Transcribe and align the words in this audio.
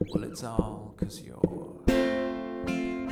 Well, 0.00 0.24
it's 0.24 0.42
all 0.44 0.94
'cause 0.96 1.20
you're 1.22 1.40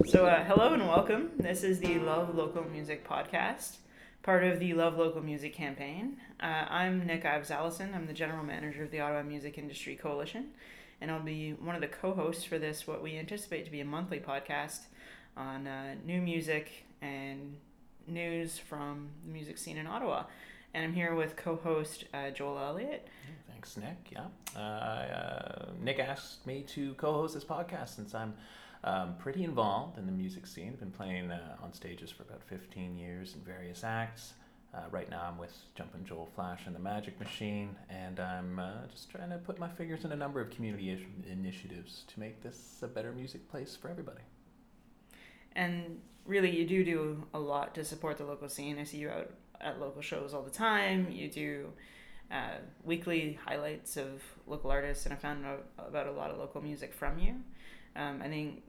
So, 0.06 0.26
uh, 0.26 0.44
hello 0.44 0.74
and 0.74 0.86
welcome. 0.88 1.30
This 1.38 1.62
is 1.62 1.78
the 1.80 1.98
Love 2.00 2.34
Local 2.34 2.64
Music 2.64 3.06
podcast, 3.08 3.78
part 4.22 4.44
of 4.44 4.60
the 4.60 4.72
Love 4.72 4.96
Local 4.96 5.20
Music 5.20 5.52
campaign. 5.52 6.16
Uh, 6.40 6.66
I'm 6.70 7.04
Nick 7.06 7.24
Ives 7.24 7.50
Allison. 7.50 7.92
I'm 7.92 8.06
the 8.06 8.12
general 8.12 8.44
manager 8.44 8.84
of 8.84 8.92
the 8.92 9.00
Ottawa 9.00 9.24
Music 9.24 9.58
Industry 9.58 9.96
Coalition, 9.96 10.50
and 11.00 11.10
I'll 11.10 11.20
be 11.20 11.54
one 11.54 11.74
of 11.74 11.80
the 11.80 11.88
co 11.88 12.14
hosts 12.14 12.44
for 12.44 12.56
this, 12.56 12.86
what 12.86 13.02
we 13.02 13.18
anticipate 13.18 13.64
to 13.64 13.70
be 13.70 13.80
a 13.80 13.84
monthly 13.84 14.20
podcast 14.20 14.82
on 15.36 15.66
uh, 15.66 15.96
new 16.06 16.20
music 16.20 16.84
and 17.00 17.56
news 18.06 18.58
from 18.58 19.08
the 19.26 19.32
music 19.32 19.58
scene 19.58 19.76
in 19.76 19.88
Ottawa. 19.88 20.24
And 20.72 20.84
I'm 20.84 20.94
here 20.94 21.16
with 21.16 21.34
co 21.34 21.56
host 21.56 22.04
uh, 22.14 22.30
Joel 22.30 22.58
Elliott. 22.58 23.08
Thanks, 23.50 23.76
Nick. 23.76 24.12
Yeah. 24.12 24.26
Uh, 24.56 24.58
uh, 24.60 25.64
Nick 25.82 25.98
asked 25.98 26.46
me 26.46 26.62
to 26.68 26.94
co 26.94 27.12
host 27.12 27.34
this 27.34 27.44
podcast 27.44 27.96
since 27.96 28.14
I'm 28.14 28.34
um, 28.84 29.14
pretty 29.18 29.44
involved 29.44 29.98
in 29.98 30.06
the 30.06 30.12
music 30.12 30.46
scene. 30.46 30.74
Been 30.76 30.90
playing 30.90 31.30
uh, 31.30 31.56
on 31.62 31.72
stages 31.72 32.10
for 32.10 32.22
about 32.24 32.42
15 32.42 32.96
years 32.96 33.34
in 33.34 33.40
various 33.40 33.84
acts. 33.84 34.34
Uh, 34.74 34.80
right 34.90 35.10
now, 35.10 35.22
I'm 35.28 35.36
with 35.36 35.54
Jumpin' 35.74 36.04
Joel 36.06 36.30
Flash 36.34 36.62
and 36.64 36.74
the 36.74 36.80
Magic 36.80 37.18
Machine, 37.20 37.76
and 37.90 38.18
I'm 38.18 38.58
uh, 38.58 38.86
just 38.90 39.10
trying 39.10 39.28
to 39.28 39.36
put 39.36 39.58
my 39.58 39.68
fingers 39.68 40.06
in 40.06 40.12
a 40.12 40.16
number 40.16 40.40
of 40.40 40.48
community 40.48 40.90
ish- 40.90 41.30
initiatives 41.30 42.04
to 42.08 42.18
make 42.18 42.42
this 42.42 42.78
a 42.80 42.88
better 42.88 43.12
music 43.12 43.50
place 43.50 43.76
for 43.76 43.90
everybody. 43.90 44.22
And 45.54 46.00
really, 46.24 46.56
you 46.56 46.66
do 46.66 46.84
do 46.84 47.24
a 47.34 47.38
lot 47.38 47.74
to 47.74 47.84
support 47.84 48.16
the 48.16 48.24
local 48.24 48.48
scene. 48.48 48.78
I 48.78 48.84
see 48.84 48.96
you 48.96 49.10
out 49.10 49.30
at 49.60 49.78
local 49.78 50.00
shows 50.00 50.32
all 50.32 50.42
the 50.42 50.50
time. 50.50 51.08
You 51.10 51.28
do 51.28 51.72
uh, 52.30 52.56
weekly 52.82 53.38
highlights 53.44 53.98
of 53.98 54.22
local 54.46 54.70
artists, 54.70 55.04
and 55.04 55.12
I 55.12 55.18
found 55.18 55.44
out 55.44 55.66
about 55.78 56.06
a 56.06 56.12
lot 56.12 56.30
of 56.30 56.38
local 56.38 56.62
music 56.62 56.94
from 56.94 57.18
you. 57.18 57.34
Um, 57.94 58.22
I 58.24 58.28
think 58.28 58.62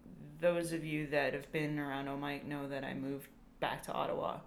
those 0.43 0.73
of 0.73 0.85
you 0.85 1.07
that 1.07 1.33
have 1.33 1.51
been 1.53 1.79
around 1.79 2.07
OMIC 2.07 2.43
know 2.43 2.67
that 2.67 2.83
I 2.83 2.93
moved 2.93 3.29
back 3.61 3.81
to 3.83 3.93
Ottawa 3.93 4.39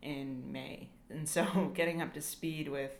in 0.00 0.50
May, 0.50 0.88
and 1.10 1.28
so 1.28 1.44
getting 1.74 2.00
up 2.00 2.14
to 2.14 2.22
speed 2.22 2.68
with 2.68 2.90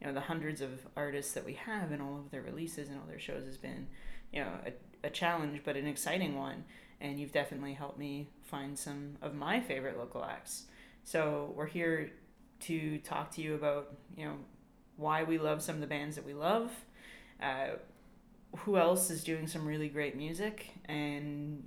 you 0.00 0.06
know 0.06 0.12
the 0.12 0.20
hundreds 0.20 0.60
of 0.60 0.86
artists 0.96 1.32
that 1.32 1.46
we 1.46 1.54
have 1.54 1.90
and 1.90 2.02
all 2.02 2.18
of 2.18 2.30
their 2.30 2.42
releases 2.42 2.88
and 2.88 2.98
all 2.98 3.06
their 3.08 3.18
shows 3.18 3.46
has 3.46 3.56
been 3.56 3.86
you 4.32 4.44
know 4.44 4.50
a, 4.66 5.06
a 5.06 5.10
challenge, 5.10 5.62
but 5.64 5.76
an 5.76 5.86
exciting 5.86 6.36
one. 6.36 6.64
And 7.00 7.18
you've 7.18 7.32
definitely 7.32 7.72
helped 7.72 7.98
me 7.98 8.28
find 8.42 8.78
some 8.78 9.16
of 9.20 9.34
my 9.34 9.60
favorite 9.60 9.98
local 9.98 10.24
acts. 10.24 10.64
So 11.02 11.52
we're 11.56 11.66
here 11.66 12.12
to 12.60 12.98
talk 12.98 13.30
to 13.32 13.42
you 13.42 13.54
about 13.54 13.94
you 14.14 14.26
know 14.26 14.36
why 14.96 15.22
we 15.22 15.38
love 15.38 15.62
some 15.62 15.76
of 15.76 15.80
the 15.80 15.86
bands 15.86 16.16
that 16.16 16.26
we 16.26 16.34
love. 16.34 16.70
Uh, 17.42 17.76
who 18.58 18.76
else 18.76 19.10
is 19.10 19.24
doing 19.24 19.46
some 19.46 19.66
really 19.66 19.88
great 19.88 20.16
music 20.16 20.70
and 20.84 21.64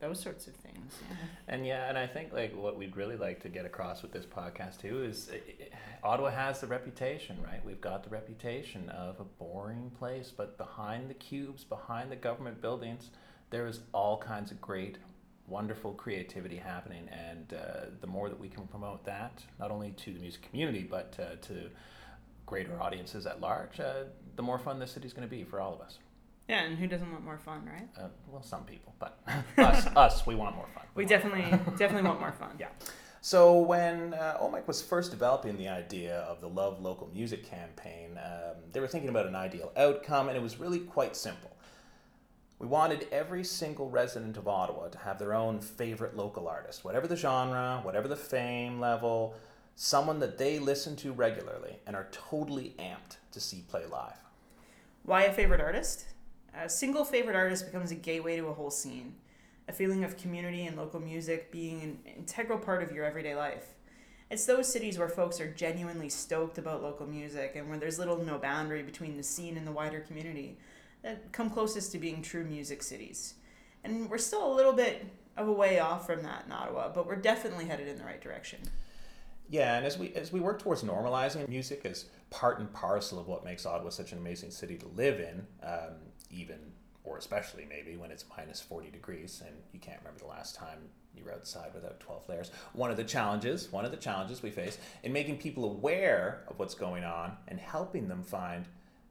those 0.00 0.20
sorts 0.20 0.46
of 0.46 0.54
things. 0.54 0.94
Yeah. 1.08 1.16
And 1.48 1.66
yeah, 1.66 1.88
and 1.88 1.96
I 1.96 2.06
think 2.06 2.32
like 2.32 2.54
what 2.56 2.76
we'd 2.76 2.96
really 2.96 3.16
like 3.16 3.40
to 3.42 3.48
get 3.48 3.64
across 3.64 4.02
with 4.02 4.12
this 4.12 4.26
podcast 4.26 4.80
too 4.80 5.02
is 5.04 5.30
uh, 5.30 6.06
Ottawa 6.06 6.30
has 6.30 6.60
the 6.60 6.66
reputation, 6.66 7.38
right? 7.42 7.64
We've 7.64 7.80
got 7.80 8.04
the 8.04 8.10
reputation 8.10 8.90
of 8.90 9.20
a 9.20 9.24
boring 9.24 9.90
place, 9.98 10.32
but 10.36 10.58
behind 10.58 11.08
the 11.08 11.14
cubes, 11.14 11.64
behind 11.64 12.10
the 12.10 12.16
government 12.16 12.60
buildings, 12.60 13.10
there 13.50 13.66
is 13.66 13.80
all 13.92 14.18
kinds 14.18 14.50
of 14.50 14.60
great, 14.60 14.98
wonderful 15.46 15.92
creativity 15.92 16.56
happening. 16.56 17.08
And 17.08 17.54
uh, 17.54 17.86
the 18.00 18.06
more 18.06 18.28
that 18.28 18.38
we 18.38 18.48
can 18.48 18.66
promote 18.66 19.04
that, 19.04 19.42
not 19.58 19.70
only 19.70 19.92
to 19.92 20.12
the 20.12 20.20
music 20.20 20.42
community, 20.42 20.86
but 20.88 21.16
uh, 21.18 21.36
to 21.46 21.70
greater 22.46 22.80
audiences 22.80 23.26
at 23.26 23.40
large, 23.40 23.80
uh, 23.80 24.04
the 24.36 24.42
more 24.42 24.58
fun 24.58 24.78
this 24.78 24.92
city's 24.92 25.12
going 25.12 25.26
to 25.26 25.34
be 25.34 25.44
for 25.44 25.60
all 25.60 25.72
of 25.72 25.80
us. 25.80 25.98
Yeah, 26.48 26.64
and 26.64 26.78
who 26.78 26.86
doesn't 26.86 27.10
want 27.10 27.24
more 27.24 27.38
fun, 27.38 27.64
right? 27.64 27.88
Uh, 27.96 28.08
well, 28.30 28.42
some 28.42 28.64
people, 28.64 28.94
but 28.98 29.18
us, 29.58 29.86
us, 29.96 30.26
we 30.26 30.34
want 30.34 30.56
more 30.56 30.68
fun. 30.74 30.84
We 30.94 31.04
want 31.04 31.10
definitely, 31.10 31.50
definitely 31.76 32.08
want 32.08 32.20
more 32.20 32.32
fun. 32.32 32.50
Yeah. 32.58 32.68
So 33.20 33.58
when 33.58 34.12
uh, 34.12 34.36
OMIC 34.42 34.66
was 34.66 34.82
first 34.82 35.10
developing 35.10 35.56
the 35.56 35.68
idea 35.68 36.18
of 36.28 36.42
the 36.42 36.46
Love 36.46 36.82
Local 36.82 37.08
Music 37.14 37.42
campaign, 37.48 38.18
um, 38.22 38.56
they 38.70 38.80
were 38.80 38.86
thinking 38.86 39.08
about 39.08 39.26
an 39.26 39.34
ideal 39.34 39.72
outcome, 39.78 40.28
and 40.28 40.36
it 40.36 40.42
was 40.42 40.60
really 40.60 40.80
quite 40.80 41.16
simple. 41.16 41.56
We 42.58 42.66
wanted 42.66 43.08
every 43.10 43.42
single 43.42 43.88
resident 43.88 44.36
of 44.36 44.46
Ottawa 44.46 44.88
to 44.88 44.98
have 44.98 45.18
their 45.18 45.32
own 45.32 45.60
favorite 45.60 46.14
local 46.14 46.46
artist, 46.48 46.84
whatever 46.84 47.06
the 47.06 47.16
genre, 47.16 47.80
whatever 47.82 48.08
the 48.08 48.16
fame 48.16 48.78
level, 48.78 49.34
someone 49.74 50.20
that 50.20 50.36
they 50.36 50.58
listen 50.58 50.94
to 50.96 51.12
regularly 51.12 51.78
and 51.86 51.96
are 51.96 52.08
totally 52.12 52.74
amped 52.78 53.16
to 53.32 53.40
see 53.40 53.64
play 53.68 53.86
live. 53.90 54.18
Why 55.02 55.22
a 55.22 55.32
favorite 55.32 55.62
artist? 55.62 56.04
A 56.56 56.68
single 56.68 57.04
favorite 57.04 57.36
artist 57.36 57.66
becomes 57.66 57.90
a 57.90 57.96
gateway 57.96 58.36
to 58.36 58.46
a 58.46 58.54
whole 58.54 58.70
scene, 58.70 59.14
a 59.68 59.72
feeling 59.72 60.04
of 60.04 60.16
community 60.16 60.66
and 60.66 60.76
local 60.76 61.00
music 61.00 61.50
being 61.50 61.82
an 61.82 61.98
integral 62.16 62.58
part 62.58 62.82
of 62.82 62.92
your 62.92 63.04
everyday 63.04 63.34
life. 63.34 63.74
It's 64.30 64.46
those 64.46 64.72
cities 64.72 64.98
where 64.98 65.08
folks 65.08 65.40
are 65.40 65.50
genuinely 65.50 66.08
stoked 66.08 66.58
about 66.58 66.82
local 66.82 67.06
music 67.06 67.54
and 67.56 67.68
where 67.68 67.78
there's 67.78 67.98
little 67.98 68.22
no 68.24 68.38
boundary 68.38 68.82
between 68.82 69.16
the 69.16 69.22
scene 69.22 69.56
and 69.56 69.66
the 69.66 69.72
wider 69.72 70.00
community 70.00 70.56
that 71.02 71.32
come 71.32 71.50
closest 71.50 71.92
to 71.92 71.98
being 71.98 72.22
true 72.22 72.44
music 72.44 72.82
cities. 72.82 73.34
And 73.82 74.08
we're 74.08 74.18
still 74.18 74.50
a 74.50 74.54
little 74.54 74.72
bit 74.72 75.04
of 75.36 75.48
a 75.48 75.52
way 75.52 75.80
off 75.80 76.06
from 76.06 76.22
that 76.22 76.44
in 76.46 76.52
Ottawa, 76.52 76.90
but 76.94 77.06
we're 77.06 77.16
definitely 77.16 77.66
headed 77.66 77.88
in 77.88 77.98
the 77.98 78.04
right 78.04 78.20
direction. 78.20 78.60
Yeah, 79.50 79.76
and 79.76 79.84
as 79.84 79.98
we 79.98 80.14
as 80.14 80.32
we 80.32 80.40
work 80.40 80.62
towards 80.62 80.82
normalizing 80.82 81.46
music 81.48 81.82
as 81.84 82.06
part 82.30 82.60
and 82.60 82.72
parcel 82.72 83.18
of 83.18 83.28
what 83.28 83.44
makes 83.44 83.66
Ottawa 83.66 83.90
such 83.90 84.12
an 84.12 84.18
amazing 84.18 84.50
city 84.50 84.76
to 84.76 84.86
live 84.88 85.20
in, 85.20 85.46
um, 85.62 85.92
even 86.30 86.58
or 87.04 87.18
especially 87.18 87.66
maybe 87.68 87.96
when 87.96 88.10
it's 88.10 88.24
minus 88.36 88.60
40 88.60 88.90
degrees 88.90 89.42
and 89.46 89.54
you 89.72 89.78
can't 89.78 89.98
remember 90.00 90.20
the 90.20 90.26
last 90.26 90.54
time 90.54 90.78
you 91.16 91.22
were 91.24 91.32
outside 91.32 91.70
without 91.74 92.00
12 92.00 92.28
layers. 92.28 92.50
One 92.72 92.90
of 92.90 92.96
the 92.96 93.04
challenges, 93.04 93.70
one 93.70 93.84
of 93.84 93.90
the 93.90 93.96
challenges 93.96 94.42
we 94.42 94.50
face 94.50 94.78
in 95.02 95.12
making 95.12 95.38
people 95.38 95.64
aware 95.64 96.42
of 96.48 96.58
what's 96.58 96.74
going 96.74 97.04
on 97.04 97.36
and 97.46 97.60
helping 97.60 98.08
them 98.08 98.22
find 98.22 98.64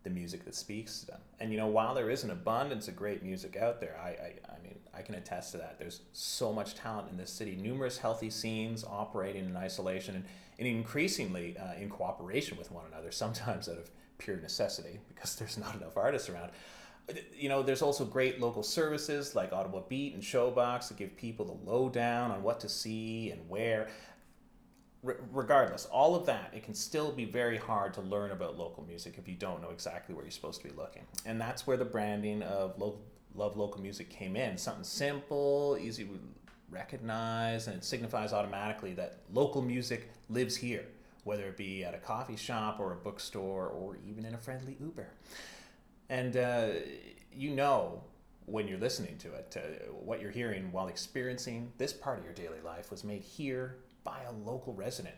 the 0.04 0.10
music 0.10 0.44
that 0.44 0.56
speaks 0.56 1.00
to 1.00 1.08
them. 1.08 1.22
And 1.40 1.52
you 1.52 1.58
know, 1.58 1.68
while 1.68 1.94
there 1.94 2.10
is 2.10 2.24
an 2.24 2.32
abundance 2.32 2.88
of 2.88 2.96
great 2.96 3.24
music 3.24 3.56
out 3.56 3.80
there, 3.80 3.98
I, 4.04 4.10
I, 4.10 4.34
I 4.50 4.64
mean, 4.64 4.76
I 4.94 5.02
can 5.02 5.16
attest 5.16 5.52
to 5.54 5.58
that. 5.60 5.80
There's 5.80 6.02
so 6.12 6.52
much 6.52 6.76
talent 6.76 7.10
in 7.10 7.18
this 7.18 7.32
city, 7.32 7.56
numerous 7.56 7.98
healthy 7.98 8.30
scenes 8.30 8.84
operating 8.84 9.46
in 9.46 9.56
isolation 9.56 10.16
and, 10.16 10.26
and 10.60 10.68
increasingly 10.68 11.58
uh, 11.58 11.74
in 11.80 11.90
cooperation 11.90 12.58
with 12.58 12.70
one 12.72 12.84
another, 12.92 13.12
sometimes 13.12 13.70
out 13.70 13.78
of 13.78 13.90
pure 14.18 14.38
necessity 14.38 15.00
because 15.08 15.36
there's 15.36 15.58
not 15.58 15.76
enough 15.76 15.96
artists 15.96 16.30
around. 16.30 16.52
You 17.38 17.50
know, 17.50 17.62
there's 17.62 17.82
also 17.82 18.06
great 18.06 18.40
local 18.40 18.64
services 18.64 19.36
like 19.36 19.52
Ottawa 19.52 19.82
Beat 19.90 20.14
and 20.14 20.24
Showbox 20.24 20.88
that 20.88 20.98
give 20.98 21.18
people 21.18 21.46
the 21.46 21.70
lowdown 21.70 22.32
on 22.32 22.44
what 22.44 22.60
to 22.62 22.70
see 22.70 23.32
and 23.32 23.50
where 23.50 23.90
regardless, 25.04 25.86
all 25.86 26.16
of 26.16 26.26
that, 26.26 26.52
it 26.56 26.64
can 26.64 26.74
still 26.74 27.12
be 27.12 27.26
very 27.26 27.58
hard 27.58 27.94
to 27.94 28.02
learn 28.02 28.32
about 28.32 28.58
local 28.58 28.84
music 28.86 29.16
if 29.18 29.28
you 29.28 29.36
don't 29.36 29.62
know 29.62 29.70
exactly 29.70 30.16
where 30.16 30.24
you're 30.24 30.32
supposed 30.32 30.62
to 30.62 30.68
be 30.68 30.74
looking. 30.76 31.04
And 31.26 31.40
that's 31.40 31.68
where 31.68 31.78
the 31.78 31.86
branding 31.86 32.42
of 32.44 32.80
lo- 32.80 33.00
Love 33.36 33.58
Local 33.58 33.82
Music 33.82 34.10
came 34.10 34.36
in. 34.36 34.58
Something 34.58 34.84
simple, 34.84 35.78
easy 35.82 36.06
to 36.06 36.20
recognize, 36.70 37.68
and 37.68 37.76
it 37.76 37.84
signifies 37.84 38.32
automatically 38.32 38.94
that 38.94 39.20
local 39.34 39.62
music 39.62 40.10
lives 40.30 40.56
here, 40.56 40.86
whether 41.24 41.44
it 41.44 41.58
be 41.58 41.84
at 41.84 41.94
a 41.94 41.98
coffee 41.98 42.38
shop 42.38 42.80
or 42.80 42.94
a 42.94 42.96
bookstore 42.96 43.68
or 43.68 43.98
even 44.08 44.26
in 44.26 44.34
a 44.34 44.38
friendly 44.38 44.78
Uber. 44.80 45.10
And 46.14 46.38
uh, 46.38 46.68
you 47.36 47.50
know 47.50 48.04
when 48.46 48.68
you're 48.68 48.78
listening 48.78 49.18
to 49.18 49.34
it, 49.34 49.58
uh, 49.58 49.92
what 49.94 50.22
you're 50.22 50.30
hearing 50.30 50.72
while 50.72 50.88
experiencing 50.88 51.74
this 51.80 51.92
part 51.92 52.20
of 52.20 52.24
your 52.24 52.36
daily 52.36 52.62
life 52.64 52.92
was 52.92 53.04
made 53.04 53.24
here 53.24 53.78
by 54.04 54.22
a 54.22 54.32
local 54.48 54.76
resident, 54.76 55.16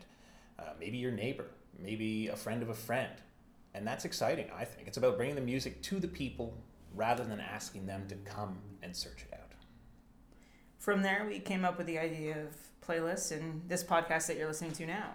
uh, 0.58 0.70
maybe 0.80 0.96
your 0.96 1.12
neighbor, 1.12 1.48
maybe 1.78 2.28
a 2.28 2.36
friend 2.36 2.62
of 2.62 2.70
a 2.70 2.74
friend. 2.74 3.12
And 3.74 3.86
that's 3.86 4.06
exciting, 4.06 4.46
I 4.56 4.64
think. 4.64 4.88
It's 4.88 4.96
about 4.96 5.18
bringing 5.18 5.34
the 5.34 5.42
music 5.42 5.82
to 5.82 6.00
the 6.00 6.08
people 6.08 6.56
rather 6.94 7.24
than 7.24 7.40
asking 7.40 7.84
them 7.84 8.06
to 8.08 8.14
come 8.14 8.56
and 8.82 8.96
search 8.96 9.26
it 9.30 9.34
out. 9.34 9.52
From 10.78 11.02
there, 11.02 11.26
we 11.28 11.40
came 11.40 11.66
up 11.66 11.76
with 11.76 11.86
the 11.88 11.98
idea 11.98 12.38
of 12.40 12.56
playlists 12.88 13.32
and 13.32 13.68
this 13.68 13.84
podcast 13.84 14.28
that 14.28 14.38
you're 14.38 14.48
listening 14.48 14.72
to 14.72 14.86
now. 14.86 15.10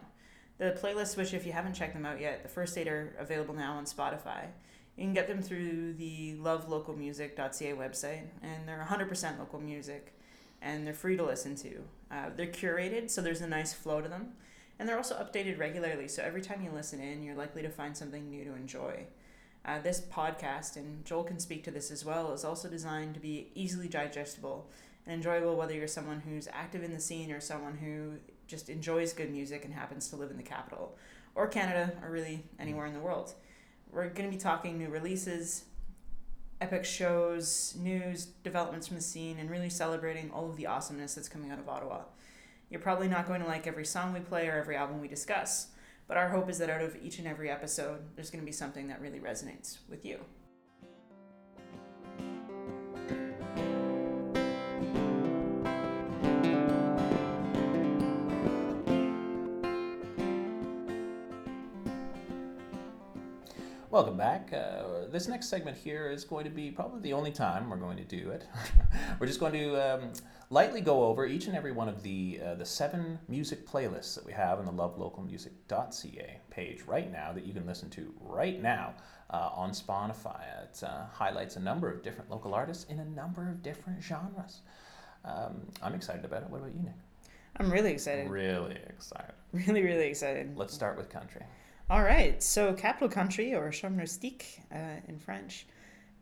The 0.60 0.77
playlists, 0.80 1.18
which 1.18 1.34
if 1.34 1.44
you 1.44 1.54
haven't 1.54 1.74
checked 1.74 1.95
them 1.95 2.06
out 2.06 2.22
yet, 2.22 2.44
the 2.44 2.50
first 2.50 2.77
eight 2.77 2.88
are 2.88 3.16
available 3.18 3.56
now 3.56 3.77
on 3.77 3.86
Spotify. 3.86 4.50
You 4.98 5.06
can 5.06 5.14
get 5.14 5.28
them 5.28 5.42
through 5.42 5.94
the 5.94 6.36
lovelocalmusic.ca 6.36 7.74
website, 7.74 8.24
and 8.44 8.68
they're 8.68 8.86
100% 8.88 9.40
local 9.40 9.60
music, 9.60 10.14
and 10.62 10.86
they're 10.86 10.94
free 10.94 11.18
to 11.18 11.24
listen 11.24 11.56
to. 11.58 11.84
Uh, 12.12 12.30
they're 12.36 12.48
curated, 12.48 13.10
so 13.10 13.22
there's 13.22 13.42
a 13.42 13.48
nice 13.48 13.74
flow 13.74 14.02
to 14.02 14.10
them, 14.10 14.34
and 14.78 14.88
they're 14.88 14.98
also 14.98 15.16
updated 15.16 15.58
regularly. 15.58 16.08
So 16.08 16.22
every 16.24 16.42
time 16.42 16.62
you 16.62 16.72
listen 16.72 17.00
in, 17.00 17.24
you're 17.24 17.36
likely 17.36 17.62
to 17.62 17.70
find 17.70 17.96
something 17.96 18.30
new 18.30 18.44
to 18.44 18.54
enjoy. 18.54 19.06
Uh, 19.64 19.80
this 19.80 20.02
podcast, 20.02 20.76
and 20.76 21.06
Joel 21.06 21.24
can 21.24 21.40
speak 21.40 21.64
to 21.64 21.72
this 21.72 21.92
as 21.92 22.04
well, 22.04 22.34
is 22.34 22.44
also 22.44 22.68
designed 22.68 23.14
to 23.14 23.20
be 23.20 23.50
easily 23.56 23.88
digestible 23.88 24.70
and 25.06 25.16
enjoyable 25.16 25.56
whether 25.56 25.74
you're 25.74 25.88
someone 25.88 26.20
who's 26.22 26.48
active 26.52 26.84
in 26.84 26.94
the 26.94 27.00
scene 27.00 27.32
or 27.32 27.40
someone 27.40 27.78
who 27.78 28.14
just 28.48 28.70
enjoys 28.70 29.14
good 29.14 29.32
music 29.32 29.64
and 29.66 29.74
happens 29.74 30.10
to 30.10 30.16
live 30.16 30.32
in 30.32 30.38
the 30.38 30.44
capital 30.44 30.98
or 31.36 31.48
Canada 31.48 31.94
or 32.04 32.12
really 32.12 32.44
anywhere 32.60 32.86
in 32.86 32.94
the 32.94 33.00
world. 33.00 33.34
We're 33.92 34.08
going 34.08 34.30
to 34.30 34.36
be 34.36 34.42
talking 34.42 34.78
new 34.78 34.88
releases, 34.88 35.66
epic 36.62 36.86
shows, 36.86 37.76
news, 37.78 38.26
developments 38.26 38.88
from 38.88 38.96
the 38.96 39.04
scene, 39.04 39.38
and 39.38 39.50
really 39.50 39.70
celebrating 39.70 40.32
all 40.32 40.50
of 40.50 40.56
the 40.56 40.68
awesomeness 40.68 41.16
that's 41.16 41.28
coming 41.28 41.52
out 41.52 41.60
of 41.60 41.68
Ottawa. 41.68 42.04
You're 42.70 42.80
probably 42.80 43.10
not 43.10 43.28
going 43.28 43.42
to 43.42 43.48
like 43.48 43.68
every 43.68 43.86
song 43.86 44.14
we 44.14 44.22
play 44.22 44.48
or 44.48 44.58
every 44.58 44.78
album 44.78 45.02
we 45.02 45.10
discuss, 45.10 45.68
but 46.08 46.16
our 46.16 46.30
hope 46.30 46.50
is 46.50 46.58
that 46.60 46.70
out 46.70 46.82
of 46.82 46.96
each 47.04 47.20
and 47.20 47.28
every 47.28 47.50
episode, 47.50 48.00
there's 48.16 48.30
going 48.30 48.42
to 48.42 48.46
be 48.46 48.54
something 48.54 48.88
that 48.88 49.02
really 49.02 49.20
resonates 49.20 49.80
with 49.90 50.06
you. 50.06 50.22
Welcome 63.92 64.16
back. 64.16 64.54
Uh, 64.54 65.08
this 65.12 65.28
next 65.28 65.50
segment 65.50 65.76
here 65.76 66.10
is 66.10 66.24
going 66.24 66.46
to 66.46 66.50
be 66.50 66.72
probably 66.72 67.02
the 67.02 67.12
only 67.12 67.34
time 67.34 67.70
we're 67.70 67.76
going 67.76 67.98
to 67.98 68.06
do 68.06 68.30
it. 68.30 68.48
we're 69.20 69.28
just 69.28 69.42
going 69.42 69.52
to 69.52 69.76
um, 69.76 70.14
lightly 70.50 70.80
go 70.80 71.04
over 71.04 71.26
each 71.26 71.48
and 71.48 71.58
every 71.58 71.74
one 71.74 71.90
of 71.90 72.02
the 72.02 72.40
uh, 72.42 72.56
the 72.56 72.66
seven 72.66 73.20
music 73.28 73.68
playlists 73.68 74.16
that 74.16 74.26
we 74.26 74.32
have 74.32 74.60
on 74.60 74.66
the 74.66 74.72
lovelocalmusic.ca 74.72 76.40
page 76.50 76.84
right 76.84 77.12
now 77.12 77.34
that 77.34 77.46
you 77.46 77.54
can 77.54 77.66
listen 77.66 77.90
to 77.90 78.14
right 78.22 78.62
now 78.62 78.94
uh, 79.30 79.50
on 79.54 79.72
Spotify. 79.72 80.42
It 80.64 80.82
uh, 80.86 81.08
highlights 81.12 81.58
a 81.58 81.60
number 81.60 81.92
of 81.92 82.02
different 82.02 82.32
local 82.32 82.54
artists 82.54 82.86
in 82.86 82.98
a 83.00 83.06
number 83.06 83.50
of 83.50 83.62
different 83.62 84.02
genres. 84.02 84.62
Um, 85.26 85.64
I'm 85.84 85.96
excited 85.96 86.24
about 86.24 86.44
it. 86.44 86.50
What 86.50 86.60
about 86.60 86.74
you, 86.74 86.82
Nick? 86.82 86.96
I'm 87.58 87.70
really 87.70 87.92
excited. 87.92 88.30
Really 88.30 88.80
excited. 88.88 89.34
Really, 89.52 89.84
really 89.84 90.08
excited. 90.08 90.56
Let's 90.56 90.74
start 90.74 90.96
with 90.96 91.10
country. 91.10 91.42
All 91.92 92.04
right, 92.04 92.42
so 92.42 92.72
Capital 92.72 93.10
Country, 93.10 93.54
or 93.54 93.70
Chant 93.70 93.98
Rustique 93.98 94.62
uh, 94.74 95.02
in 95.10 95.20
French, 95.20 95.66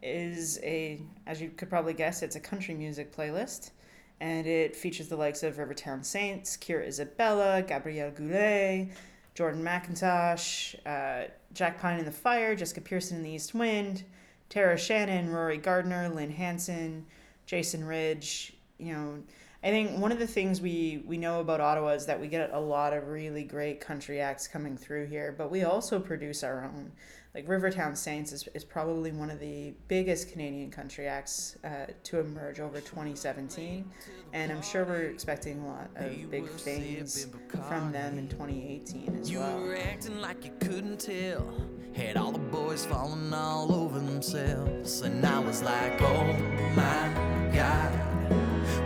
is 0.02 0.58
a, 0.64 1.00
as 1.28 1.40
you 1.40 1.52
could 1.52 1.70
probably 1.70 1.94
guess, 1.94 2.24
it's 2.24 2.36
a 2.36 2.40
country 2.40 2.74
music 2.74 3.16
playlist. 3.16 3.70
And 4.20 4.48
it 4.48 4.76
features 4.76 5.10
the 5.10 5.16
likes 5.16 5.44
of 5.44 5.60
River 5.60 5.76
Town 5.76 6.04
Saints, 6.04 6.58
Kira 6.58 6.88
Isabella, 6.88 7.62
Gabrielle 7.62 8.10
Goulet, 8.10 8.90
Jordan 9.36 9.64
McIntosh, 9.64 10.74
uh, 10.88 11.30
Jack 11.54 11.80
Pine 11.80 12.00
in 12.00 12.06
the 12.06 12.12
Fire, 12.12 12.56
Jessica 12.56 12.82
Pearson 12.82 13.18
in 13.18 13.24
the 13.24 13.30
East 13.30 13.54
Wind, 13.54 14.06
Tara 14.50 14.76
Shannon, 14.76 15.30
Rory 15.30 15.58
Gardner, 15.58 16.10
Lynn 16.10 16.32
Hanson, 16.32 17.06
Jason 17.46 17.86
Ridge. 17.86 18.54
You 18.80 18.94
know, 18.94 19.24
I 19.62 19.72
think 19.72 20.00
one 20.00 20.14
of 20.14 20.20
the 20.20 20.28
things 20.28 20.62
we, 20.62 21.04
we 21.06 21.18
know 21.18 21.42
about 21.42 21.60
Ottawa 21.60 21.90
is 21.90 22.06
that 22.06 22.20
we 22.20 22.28
get 22.28 22.52
a 22.54 22.60
lot 22.60 22.94
of 22.94 23.08
really 23.10 23.44
great 23.44 23.82
country 23.82 24.22
acts 24.22 24.48
coming 24.48 24.78
through 24.78 25.08
here, 25.08 25.36
but 25.38 25.52
we 25.52 25.64
also 25.64 26.00
produce 26.00 26.44
our 26.44 26.64
own. 26.64 26.94
Like 27.36 27.48
River 27.48 27.70
Town 27.70 27.96
Saints 27.96 28.32
is, 28.32 28.48
is 28.56 28.64
probably 28.64 29.12
one 29.12 29.30
of 29.30 29.40
the 29.40 29.74
biggest 29.88 30.32
Canadian 30.32 30.72
country 30.72 31.08
acts 31.08 31.58
uh, 31.64 31.86
to 32.06 32.20
emerge 32.22 32.60
over 32.60 32.80
2017, 32.80 33.86
and 34.34 34.52
I'm 34.52 34.62
sure 34.64 34.84
we're 34.86 35.04
expecting 35.10 35.60
a 35.60 35.68
lot 35.68 35.90
of 35.98 36.32
big 36.32 36.48
things 36.50 37.28
from 37.68 37.92
them 37.92 38.18
in 38.18 38.30
2018 38.30 39.20
as 39.22 39.30
You 39.30 39.40
well. 39.40 39.60
were 39.62 39.76
acting 39.78 40.22
like 40.22 40.44
you 40.46 40.52
couldn't 40.62 41.02
tell. 41.02 41.54
Had 41.94 42.18
all 42.18 42.32
the 42.32 42.40
boys 42.40 42.86
falling 42.86 43.32
all 43.34 43.74
over 43.74 44.00
themselves. 44.00 45.02
And 45.02 45.26
I 45.26 45.40
was 45.40 45.62
like, 45.62 46.02
oh 46.02 46.34
my 46.76 47.52
god. 47.54 48.09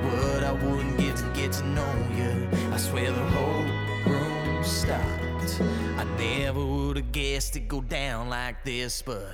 What 0.04 0.44
I 0.44 0.52
wouldn't 0.52 0.98
give 0.98 1.16
to 1.16 1.30
get 1.34 1.52
to 1.54 1.66
know 1.66 1.94
you. 2.18 2.48
I 2.72 2.78
swear 2.78 3.12
the 3.12 3.26
whole 3.36 3.66
room 4.12 4.64
stopped. 4.64 5.62
I 5.98 6.06
never 6.18 6.64
would 6.64 6.98
have 6.98 7.12
guessed 7.12 7.56
it'd 7.56 7.68
go 7.68 7.82
down 7.82 8.30
like 8.30 8.64
this, 8.64 9.02
but 9.02 9.28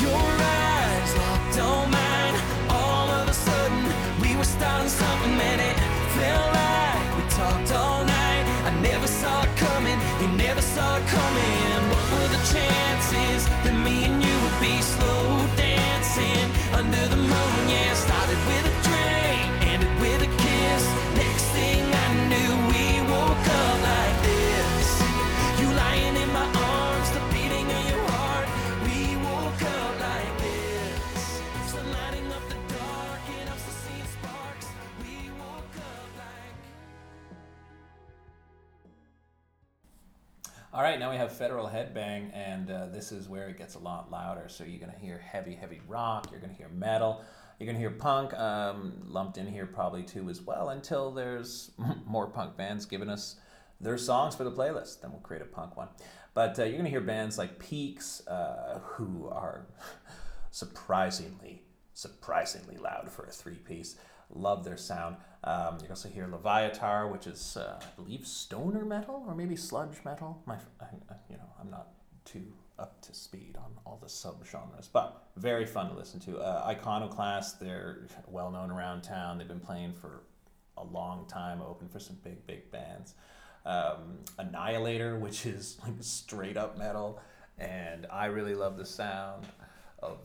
your 0.00 0.24
eyes 0.40 1.16
locked 1.16 1.58
on 1.60 1.90
mine. 1.90 2.34
All 2.70 3.08
of 3.10 3.28
a 3.28 3.34
sudden, 3.34 3.84
we 4.22 4.36
were 4.36 4.44
starting 4.44 4.88
something, 4.88 5.32
and 5.50 5.60
it 5.60 5.76
felt 6.18 6.48
like 6.54 7.16
we 7.16 7.22
talked 7.30 7.72
all 7.72 8.04
night. 8.04 8.44
I 8.64 8.80
never 8.82 9.06
saw 9.06 9.42
it 9.42 9.56
coming, 9.56 9.98
you 10.20 10.28
never 10.36 10.62
saw 10.62 10.96
it 10.96 11.06
coming. 11.06 11.90
What 11.90 12.04
were 12.12 12.28
the 12.36 12.42
chances 12.52 13.46
that 13.64 13.76
me 13.84 14.04
and 14.04 14.22
you 14.22 14.34
would 14.42 14.60
be 14.60 14.80
slow 14.82 15.39
Federal 41.40 41.68
Headbang, 41.68 42.30
and 42.34 42.70
uh, 42.70 42.88
this 42.88 43.12
is 43.12 43.26
where 43.26 43.48
it 43.48 43.56
gets 43.56 43.74
a 43.74 43.78
lot 43.78 44.10
louder. 44.10 44.44
So 44.48 44.62
you're 44.62 44.78
going 44.78 44.92
to 44.92 44.98
hear 44.98 45.16
heavy, 45.16 45.54
heavy 45.54 45.80
rock, 45.88 46.28
you're 46.30 46.38
going 46.38 46.52
to 46.52 46.56
hear 46.58 46.68
metal, 46.68 47.24
you're 47.58 47.64
going 47.64 47.76
to 47.76 47.80
hear 47.80 47.90
punk 47.90 48.34
um, 48.34 48.92
lumped 49.06 49.38
in 49.38 49.46
here 49.46 49.64
probably 49.64 50.02
too 50.02 50.28
as 50.28 50.42
well 50.42 50.68
until 50.68 51.10
there's 51.10 51.70
more 52.06 52.26
punk 52.26 52.58
bands 52.58 52.84
giving 52.84 53.08
us 53.08 53.36
their 53.80 53.96
songs 53.96 54.34
for 54.34 54.44
the 54.44 54.52
playlist. 54.52 55.00
Then 55.00 55.12
we'll 55.12 55.22
create 55.22 55.40
a 55.40 55.46
punk 55.46 55.78
one. 55.78 55.88
But 56.34 56.58
uh, 56.58 56.64
you're 56.64 56.72
going 56.72 56.84
to 56.84 56.90
hear 56.90 57.00
bands 57.00 57.38
like 57.38 57.58
Peaks, 57.58 58.20
uh, 58.26 58.80
who 58.80 59.26
are 59.32 59.64
surprisingly, 60.50 61.62
surprisingly 61.94 62.76
loud 62.76 63.10
for 63.10 63.24
a 63.24 63.30
three 63.30 63.54
piece. 63.54 63.96
Love 64.32 64.64
their 64.64 64.76
sound. 64.76 65.16
Um, 65.42 65.78
you 65.82 65.88
also 65.88 66.08
hear 66.08 66.26
Leviatar, 66.26 67.10
which 67.10 67.26
is, 67.26 67.56
uh, 67.56 67.80
I 67.80 68.00
believe, 68.00 68.26
stoner 68.26 68.84
metal 68.84 69.24
or 69.26 69.34
maybe 69.34 69.56
sludge 69.56 70.04
metal. 70.04 70.42
My, 70.46 70.56
I, 70.80 70.86
you 71.28 71.36
know, 71.36 71.50
I'm 71.60 71.70
not 71.70 71.88
too 72.24 72.52
up 72.78 73.00
to 73.02 73.14
speed 73.14 73.56
on 73.58 73.72
all 73.84 73.98
the 74.00 74.08
subgenres, 74.08 74.88
but 74.92 75.28
very 75.36 75.66
fun 75.66 75.90
to 75.90 75.96
listen 75.96 76.20
to. 76.20 76.38
Uh, 76.38 76.64
Iconoclast, 76.66 77.60
they're 77.60 78.06
well 78.26 78.50
known 78.50 78.70
around 78.70 79.02
town. 79.02 79.38
They've 79.38 79.48
been 79.48 79.60
playing 79.60 79.92
for 79.92 80.22
a 80.76 80.84
long 80.84 81.26
time, 81.26 81.60
open 81.62 81.88
for 81.88 82.00
some 82.00 82.16
big, 82.24 82.46
big 82.46 82.70
bands. 82.70 83.14
Um, 83.66 84.18
Annihilator, 84.38 85.18
which 85.18 85.46
is 85.46 85.78
like 85.82 85.94
straight 86.00 86.56
up 86.56 86.78
metal, 86.78 87.20
and 87.58 88.06
I 88.10 88.26
really 88.26 88.54
love 88.54 88.78
the 88.78 88.86
sound 88.86 89.46
of 90.02 90.18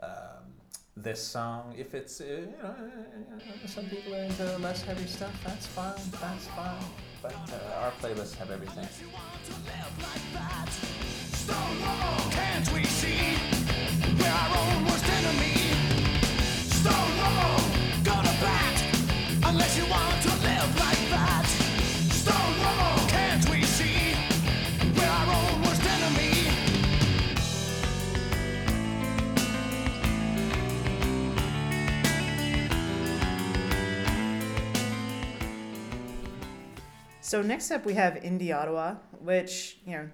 um, 0.00 0.54
this 1.02 1.22
song. 1.22 1.74
If 1.76 1.94
it's, 1.94 2.20
uh, 2.20 2.24
you 2.24 2.46
know, 2.62 2.68
uh, 2.68 3.66
some 3.66 3.84
people 3.86 4.14
are 4.14 4.24
into 4.24 4.58
less 4.58 4.82
heavy 4.82 5.06
stuff, 5.06 5.32
that's 5.44 5.66
fine, 5.66 5.94
that's 6.20 6.46
fine. 6.48 6.84
But 7.22 7.34
uh, 7.34 7.82
our 7.82 7.92
playlists 8.00 8.36
have 8.36 8.50
everything. 8.50 8.88
Can't 12.30 12.72
we 12.72 12.84
see? 12.84 13.36
Our 14.24 14.58
own 14.58 14.84
worst 14.84 15.08
enemy. 15.08 15.57
So 37.28 37.42
next 37.42 37.70
up 37.70 37.84
we 37.84 37.92
have 37.92 38.14
Indie 38.14 38.56
Ottawa, 38.56 38.94
which, 39.20 39.76
you 39.84 39.92
know, 39.92 40.08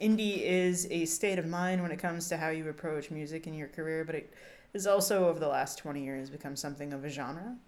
indie 0.00 0.40
is 0.40 0.88
a 0.90 1.04
state 1.04 1.38
of 1.38 1.44
mind 1.44 1.82
when 1.82 1.90
it 1.90 1.98
comes 1.98 2.30
to 2.30 2.38
how 2.38 2.48
you 2.48 2.66
approach 2.70 3.10
music 3.10 3.46
in 3.46 3.52
your 3.52 3.68
career, 3.68 4.06
but 4.06 4.14
it 4.14 4.32
has 4.72 4.86
also 4.86 5.28
over 5.28 5.38
the 5.38 5.48
last 5.48 5.76
20 5.76 6.02
years 6.02 6.30
become 6.30 6.56
something 6.56 6.94
of 6.94 7.04
a 7.04 7.10
genre. 7.10 7.58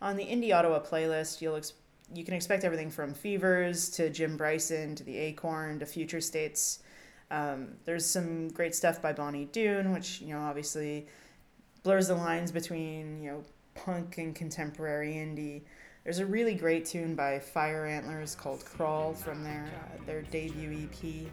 On 0.00 0.16
the 0.16 0.24
Indie 0.24 0.54
Ottawa 0.54 0.80
playlist, 0.80 1.42
you'll 1.42 1.56
ex- 1.56 1.74
you 2.14 2.24
can 2.24 2.32
expect 2.32 2.64
everything 2.64 2.90
from 2.90 3.12
Fevers 3.12 3.90
to 3.90 4.08
Jim 4.08 4.38
Bryson 4.38 4.94
to 4.94 5.04
the 5.04 5.18
Acorn 5.18 5.78
to 5.80 5.84
Future 5.84 6.22
States. 6.22 6.78
Um, 7.30 7.72
there's 7.84 8.06
some 8.06 8.48
great 8.48 8.74
stuff 8.74 9.02
by 9.02 9.12
Bonnie 9.12 9.44
Doon, 9.52 9.92
which 9.92 10.22
you 10.22 10.32
know 10.32 10.40
obviously 10.40 11.06
blurs 11.82 12.08
the 12.08 12.14
lines 12.14 12.50
between 12.50 13.22
you 13.22 13.30
know 13.30 13.42
punk 13.74 14.16
and 14.16 14.34
contemporary 14.34 15.12
indie. 15.12 15.64
There's 16.04 16.20
a 16.20 16.26
really 16.26 16.54
great 16.54 16.86
tune 16.86 17.14
by 17.14 17.38
Fire 17.38 17.84
Antlers 17.84 18.34
called 18.34 18.64
"Crawl" 18.64 19.12
from 19.12 19.44
their 19.44 19.64
uh, 19.64 20.04
their 20.06 20.22
debut 20.22 20.88
EP. 20.88 21.30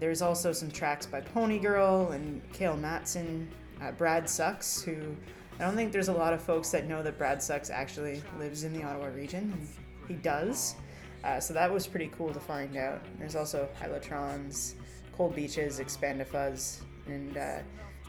there's 0.00 0.22
also 0.22 0.52
some 0.52 0.70
tracks 0.70 1.04
by 1.06 1.20
Pony 1.20 1.58
Girl 1.58 2.12
and 2.12 2.40
Kalle 2.52 2.76
Mattson, 2.76 3.46
uh, 3.82 3.90
Brad 3.92 4.28
Sucks, 4.28 4.80
who 4.80 5.16
I 5.58 5.64
don't 5.64 5.74
think 5.74 5.92
there's 5.92 6.08
a 6.08 6.12
lot 6.12 6.32
of 6.32 6.40
folks 6.40 6.70
that 6.70 6.86
know 6.86 7.02
that 7.02 7.18
Brad 7.18 7.42
Sucks 7.42 7.68
actually 7.68 8.22
lives 8.38 8.64
in 8.64 8.72
the 8.72 8.82
Ottawa 8.82 9.06
region, 9.06 9.68
he 10.06 10.14
does. 10.14 10.76
Uh, 11.24 11.40
so 11.40 11.52
that 11.52 11.70
was 11.72 11.86
pretty 11.86 12.10
cool 12.16 12.32
to 12.32 12.38
find 12.38 12.76
out. 12.76 13.02
There's 13.18 13.34
also 13.34 13.68
Hylotrons, 13.82 14.74
Cold 15.16 15.34
Beaches, 15.34 15.80
Expandifuzz, 15.80 16.82
and 17.06 17.36
uh, 17.36 17.58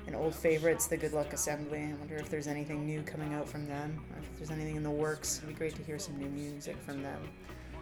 an 0.07 0.15
old 0.15 0.35
favorites, 0.35 0.87
the 0.87 0.97
Good 0.97 1.13
Luck 1.13 1.33
Assembly. 1.33 1.89
I 1.91 1.93
wonder 1.95 2.15
if 2.15 2.29
there's 2.29 2.47
anything 2.47 2.85
new 2.85 3.01
coming 3.03 3.33
out 3.33 3.47
from 3.47 3.67
them, 3.67 4.03
or 4.11 4.19
if 4.19 4.37
there's 4.37 4.51
anything 4.51 4.75
in 4.75 4.83
the 4.83 4.89
works. 4.89 5.37
It'd 5.37 5.49
be 5.49 5.55
great 5.55 5.75
to 5.75 5.83
hear 5.83 5.99
some 5.99 6.17
new 6.17 6.29
music 6.29 6.77
from 6.85 7.03
them. 7.03 7.21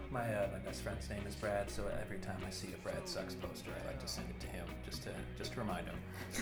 My 0.10 0.22
uh, 0.34 0.48
my 0.54 0.60
best 0.60 0.82
friend's 0.82 1.10
name 1.10 1.24
is 1.28 1.36
Brad, 1.36 1.70
so 1.70 1.84
every 2.02 2.20
time 2.20 2.38
I 2.48 2.50
see 2.50 2.70
a 2.74 2.78
Brad 2.78 3.08
sucks 3.08 3.36
poster, 3.36 3.72
I 3.84 3.88
like 3.88 4.00
to 4.00 4.08
send 4.08 4.28
it 4.30 4.40
to 4.40 4.48
him 4.48 4.66
just 4.86 5.04
to 5.04 5.10
just 5.38 5.54
to 5.54 5.60
remind 5.60 5.86
him. 5.86 5.96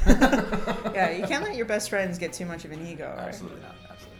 yeah, 0.93 1.09
you 1.11 1.25
can't 1.25 1.43
let 1.43 1.55
your 1.55 1.65
best 1.65 1.89
friends 1.89 2.19
get 2.19 2.31
too 2.31 2.45
much 2.45 2.63
of 2.65 2.71
an 2.71 2.85
ego. 2.85 3.11
Right? 3.17 3.27
Absolutely 3.27 3.61
not. 3.61 3.75
Absolutely 3.89 4.14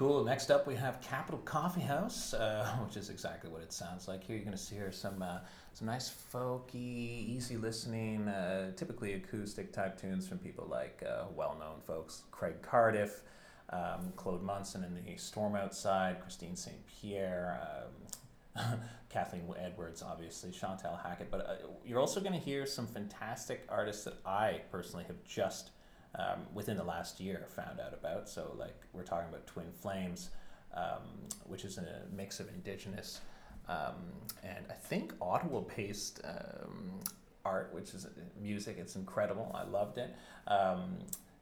Cool. 0.00 0.24
Next 0.24 0.50
up, 0.50 0.66
we 0.66 0.74
have 0.76 0.98
Capital 1.02 1.40
Coffee 1.40 1.82
House, 1.82 2.32
uh, 2.32 2.66
which 2.86 2.96
is 2.96 3.10
exactly 3.10 3.50
what 3.50 3.60
it 3.60 3.70
sounds 3.70 4.08
like. 4.08 4.24
Here, 4.24 4.34
you're 4.34 4.46
going 4.46 4.56
to 4.56 4.74
hear 4.74 4.90
some 4.92 5.20
uh, 5.20 5.40
some 5.74 5.88
nice 5.88 6.10
folky, 6.32 6.74
easy 6.74 7.58
listening, 7.58 8.26
uh, 8.26 8.74
typically 8.76 9.12
acoustic 9.12 9.74
type 9.74 10.00
tunes 10.00 10.26
from 10.26 10.38
people 10.38 10.66
like 10.70 11.02
uh, 11.06 11.24
well-known 11.36 11.82
folks, 11.86 12.22
Craig 12.30 12.62
Cardiff, 12.62 13.20
um, 13.74 14.14
Claude 14.16 14.42
Munson 14.42 14.84
in 14.84 14.94
the 14.94 15.18
Storm 15.18 15.54
Outside, 15.54 16.22
Christine 16.22 16.56
St. 16.56 16.78
Pierre. 16.86 17.60
Um, 18.56 18.80
Kathleen 19.10 19.42
Edwards, 19.62 20.02
obviously, 20.02 20.50
Chantal 20.50 20.96
Hackett, 20.96 21.30
but 21.30 21.46
uh, 21.46 21.66
you're 21.84 22.00
also 22.00 22.20
going 22.20 22.32
to 22.32 22.38
hear 22.38 22.64
some 22.64 22.86
fantastic 22.86 23.66
artists 23.68 24.04
that 24.04 24.14
I 24.24 24.62
personally 24.72 25.04
have 25.08 25.22
just 25.24 25.72
um, 26.14 26.40
within 26.54 26.76
the 26.76 26.84
last 26.84 27.20
year 27.20 27.46
found 27.48 27.80
out 27.80 27.94
about. 27.94 28.28
So, 28.28 28.54
like, 28.58 28.76
we're 28.92 29.04
talking 29.04 29.28
about 29.28 29.46
Twin 29.46 29.72
Flames, 29.72 30.30
um, 30.74 31.02
which 31.44 31.64
is 31.64 31.78
a 31.78 32.02
mix 32.14 32.40
of 32.40 32.48
indigenous 32.48 33.20
um, 33.70 33.94
and 34.42 34.64
I 34.68 34.74
think 34.74 35.14
Ottawa 35.20 35.60
based 35.76 36.20
um, 36.24 37.00
art, 37.44 37.70
which 37.72 37.94
is 37.94 38.06
music. 38.40 38.76
It's 38.78 38.96
incredible. 38.96 39.54
I 39.54 39.62
loved 39.64 39.98
it. 39.98 40.14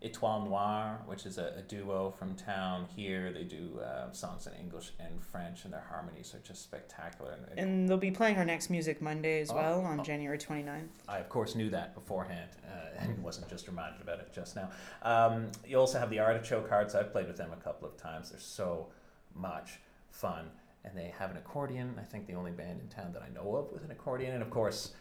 Etoile 0.00 0.44
Noire, 0.44 1.00
which 1.06 1.26
is 1.26 1.38
a, 1.38 1.54
a, 1.58 1.62
duo 1.62 2.14
from 2.16 2.36
town 2.36 2.86
here. 2.94 3.32
They 3.32 3.42
do 3.42 3.80
uh, 3.80 4.12
songs 4.12 4.46
in 4.46 4.52
English 4.54 4.92
and 5.00 5.20
French, 5.20 5.64
and 5.64 5.72
their 5.72 5.84
harmonies 5.90 6.32
are 6.34 6.38
just 6.46 6.62
spectacular. 6.62 7.36
And 7.56 7.88
they'll 7.88 7.96
be 7.96 8.12
playing 8.12 8.36
our 8.36 8.44
next 8.44 8.70
Music 8.70 9.02
Monday 9.02 9.40
as 9.40 9.50
oh, 9.50 9.56
well 9.56 9.80
on 9.80 9.98
oh. 9.98 10.02
January 10.04 10.38
29th. 10.38 10.86
I, 11.08 11.18
of 11.18 11.28
course, 11.28 11.56
knew 11.56 11.68
that 11.70 11.96
beforehand 11.96 12.50
uh, 12.64 12.98
and 13.00 13.20
wasn't 13.24 13.48
just 13.48 13.66
reminded 13.66 14.00
about 14.00 14.20
it 14.20 14.32
just 14.32 14.54
now. 14.54 14.70
Um, 15.02 15.50
you 15.66 15.76
also 15.76 15.98
have 15.98 16.10
the 16.10 16.20
Artichoke 16.20 16.68
Hearts. 16.68 16.94
I've 16.94 17.10
played 17.10 17.26
with 17.26 17.36
them 17.36 17.50
a 17.52 17.56
couple 17.56 17.88
of 17.88 17.96
times. 17.96 18.30
They're 18.30 18.38
so 18.38 18.86
much 19.34 19.80
fun. 20.12 20.50
And 20.84 20.96
they 20.96 21.12
have 21.18 21.32
an 21.32 21.38
accordion. 21.38 21.96
I 21.98 22.04
think 22.04 22.28
the 22.28 22.34
only 22.34 22.52
band 22.52 22.80
in 22.80 22.88
town 22.88 23.12
that 23.14 23.22
I 23.22 23.30
know 23.34 23.56
of 23.56 23.72
with 23.72 23.84
an 23.84 23.90
accordion. 23.90 24.32
And 24.32 24.42
of 24.42 24.50
course, 24.50 24.92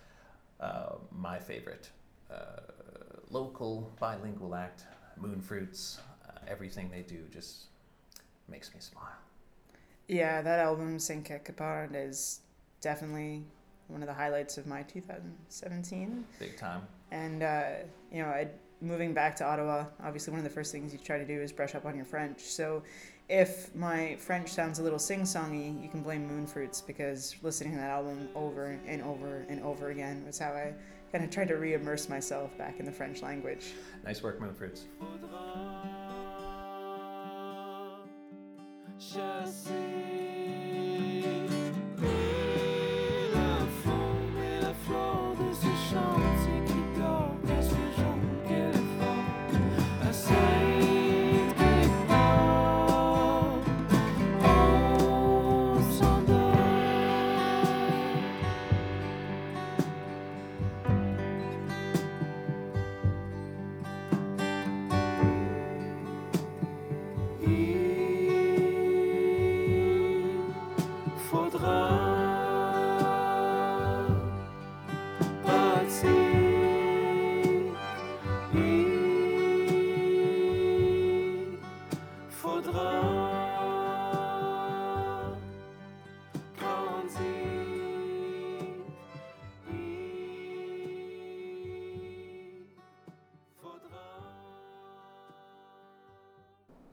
uh, 0.60 0.96
my 1.12 1.38
favorite 1.38 1.92
uh, 2.32 2.62
local 3.30 3.92
bilingual 4.00 4.56
act, 4.56 4.84
Moonfruits. 5.22 6.00
Uh, 6.28 6.40
everything 6.48 6.90
they 6.90 7.02
do 7.02 7.20
just 7.32 7.66
makes 8.48 8.74
me 8.74 8.80
smile. 8.80 9.04
Yeah, 10.08 10.42
that 10.42 10.60
album, 10.60 11.00
Ste-Quequepart, 11.00 11.94
is 11.94 12.40
definitely 12.80 13.44
one 13.88 14.02
of 14.02 14.08
the 14.08 14.14
highlights 14.14 14.58
of 14.58 14.68
my 14.68 14.84
2017. 14.84 16.26
Big 16.40 16.58
time. 16.58 16.82
And, 17.12 17.44
uh, 17.44 17.64
you 18.12 18.22
know, 18.22 18.30
I, 18.30 18.48
moving 18.82 19.14
back 19.14 19.36
to 19.38 19.46
Ottawa, 19.46 19.86
obviously 20.04 20.32
one 20.32 20.40
of 20.40 20.44
the 20.44 20.50
first 20.50 20.72
things 20.72 20.94
you 20.94 21.00
try 21.00 21.18
to 21.18 21.26
do 21.26 21.42
is 21.42 21.52
brush 21.52 21.76
up 21.76 21.86
on 21.86 21.96
your 21.96 22.06
French. 22.06 22.42
So 22.42 22.84
if 23.30 23.74
my 23.76 24.16
French 24.18 24.50
sounds 24.50 24.80
a 24.80 24.84
little 24.84 25.00
sing 25.00 25.22
songy, 25.22 25.82
you 25.82 25.90
can 25.90 26.02
blame 26.02 26.30
Moonfruits 26.30 26.86
because 26.86 27.36
listening 27.42 27.74
to 27.74 27.80
that 27.80 27.90
album 27.90 28.30
over 28.36 28.80
and 28.86 29.02
over 29.02 29.46
and 29.50 29.62
over 29.64 29.90
again 29.90 30.24
was 30.26 30.40
how 30.40 30.52
I 30.52 30.74
kind 31.12 31.24
of 31.24 31.30
tried 31.30 31.48
to 31.50 31.56
re 31.56 31.74
immerse 31.74 32.10
myself 32.10 32.58
back 32.58 32.80
in 32.80 32.86
the 32.86 32.92
French 32.92 33.22
language. 33.22 33.74
Nice 34.04 34.22
work, 34.22 34.40
Moonfruits. 34.40 34.84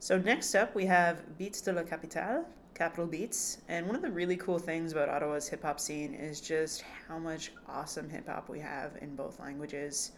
So 0.05 0.19
next 0.19 0.53
up, 0.53 0.75
we 0.75 0.85
have 0.85 1.35
Beats 1.35 1.61
de 1.61 1.73
la 1.73 1.81
Capitale, 1.81 2.45
Capital 2.75 3.07
Beats. 3.07 3.57
And 3.67 3.87
one 3.87 3.95
of 3.95 4.03
the 4.03 4.11
really 4.11 4.37
cool 4.37 4.59
things 4.59 4.91
about 4.91 5.09
Ottawa's 5.09 5.47
hip 5.47 5.63
hop 5.63 5.79
scene 5.79 6.13
is 6.13 6.39
just 6.39 6.83
how 7.07 7.17
much 7.17 7.51
awesome 7.67 8.07
hip 8.07 8.27
hop 8.27 8.47
we 8.47 8.59
have 8.59 8.91
in 9.01 9.15
both 9.15 9.39
languages. 9.39 10.11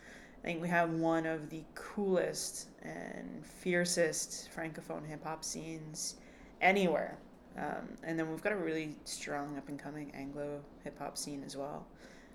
I 0.44 0.46
think 0.46 0.62
we 0.62 0.68
have 0.68 0.90
one 0.90 1.26
of 1.26 1.50
the 1.50 1.64
coolest 1.74 2.68
and 2.82 3.46
fiercest 3.46 4.50
francophone 4.54 5.08
hip 5.08 5.24
hop 5.24 5.46
scenes 5.46 6.16
anywhere. 6.60 7.18
Um, 7.58 7.88
and 8.04 8.20
then 8.20 8.30
we've 8.30 8.44
got 8.44 8.52
a 8.52 8.58
really 8.58 8.94
strong 9.06 9.56
up 9.56 9.70
and 9.70 9.80
coming 9.80 10.12
Anglo 10.14 10.60
hip 10.84 11.00
hop 11.00 11.18
scene 11.18 11.44
as 11.46 11.56
well. 11.56 11.88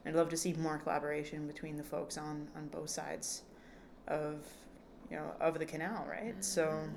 I'd 0.06 0.14
love 0.14 0.30
to 0.30 0.38
see 0.38 0.54
more 0.54 0.78
collaboration 0.78 1.46
between 1.46 1.76
the 1.76 1.84
folks 1.84 2.16
on, 2.16 2.48
on 2.56 2.68
both 2.68 2.88
sides 2.88 3.42
of 4.08 4.38
you 5.10 5.18
know 5.18 5.34
of 5.38 5.58
the 5.58 5.66
canal, 5.66 6.06
right? 6.08 6.42
So 6.42 6.88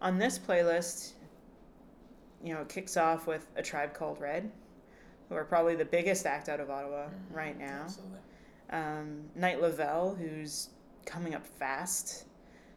on 0.00 0.18
this 0.18 0.38
playlist, 0.38 1.12
you 2.42 2.54
know, 2.54 2.62
it 2.62 2.68
kicks 2.68 2.96
off 2.96 3.26
with 3.26 3.46
a 3.56 3.62
tribe 3.62 3.94
called 3.94 4.20
Red, 4.20 4.50
who 5.28 5.34
are 5.34 5.44
probably 5.44 5.74
the 5.74 5.84
biggest 5.84 6.26
act 6.26 6.48
out 6.48 6.60
of 6.60 6.70
Ottawa 6.70 7.06
mm-hmm. 7.06 7.34
right 7.34 7.58
now. 7.58 7.86
Um, 8.70 9.22
Night 9.34 9.60
Lavelle, 9.60 10.14
who's 10.14 10.70
coming 11.04 11.34
up 11.34 11.46
fast. 11.46 12.24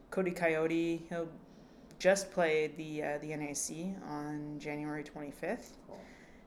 Cody 0.10 0.32
Coyote, 0.32 1.06
he'll 1.10 1.30
just 2.00 2.32
played 2.32 2.76
the 2.78 3.04
uh, 3.04 3.18
the 3.20 3.36
NAC 3.36 3.96
on 4.10 4.58
January 4.60 5.04
25th. 5.04 5.70
Cool. 5.88 6.00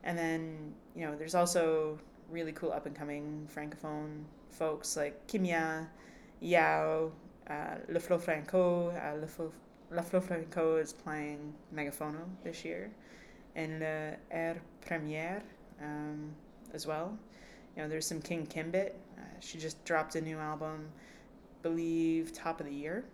And 0.03 0.17
then, 0.17 0.73
you 0.95 1.05
know, 1.05 1.15
there's 1.15 1.35
also 1.35 1.97
really 2.29 2.51
cool 2.51 2.71
up 2.71 2.85
and 2.85 2.95
coming 2.95 3.47
francophone 3.53 4.23
folks 4.49 4.97
like 4.97 5.27
Kimia, 5.27 5.87
Yao, 6.39 7.11
uh, 7.49 7.75
Le 7.89 7.99
Flo 7.99 8.17
Franco, 8.17 8.89
uh, 8.89 9.15
Le 9.19 9.27
Flo 9.27 9.51
La 9.91 10.01
Flamenco 10.01 10.77
is 10.77 10.93
playing 10.93 11.53
Megaphono 11.73 12.25
this 12.43 12.65
year, 12.65 12.91
and 13.55 13.81
uh, 13.81 14.17
Air 14.31 14.61
Premiere 14.85 15.41
um, 15.81 16.31
as 16.73 16.85
well. 16.85 17.17
You 17.75 17.83
know, 17.83 17.89
there's 17.89 18.05
some 18.07 18.21
King 18.21 18.45
Kimbit. 18.47 18.91
Uh, 19.17 19.21
she 19.39 19.57
just 19.57 19.83
dropped 19.85 20.15
a 20.15 20.21
new 20.21 20.37
album, 20.39 20.89
believe 21.61 22.33
top 22.33 22.59
of 22.59 22.65
the 22.65 22.73
year. 22.73 23.05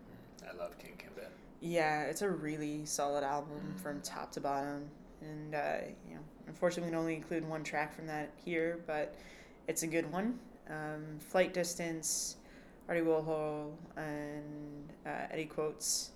I 0.50 0.56
love 0.58 0.78
King 0.80 0.98
Kimbit. 0.98 1.30
Yeah, 1.62 2.04
it's 2.04 2.22
a 2.24 2.30
really 2.30 2.86
solid 2.86 3.24
album 3.24 3.76
mm. 3.76 3.80
from 3.80 4.02
top 4.02 4.32
to 4.34 4.42
bottom, 4.42 4.90
and 5.22 5.54
uh, 5.56 5.78
you 6.10 6.16
know, 6.16 6.22
unfortunately, 6.48 6.90
we 6.90 6.92
can 6.92 7.00
only 7.00 7.16
include 7.16 7.48
one 7.48 7.64
track 7.64 7.94
from 7.94 8.08
that 8.08 8.32
here, 8.44 8.80
but 8.88 9.16
it's 9.68 9.84
a 9.84 9.88
good 9.88 10.12
one. 10.12 10.40
um, 10.70 11.20
Flight 11.20 11.54
Distance, 11.54 12.38
Artie 12.88 13.02
Woolhole, 13.02 13.72
and 13.98 14.92
uh, 15.06 15.28
Eddie 15.32 15.46
Quotes. 15.46 16.12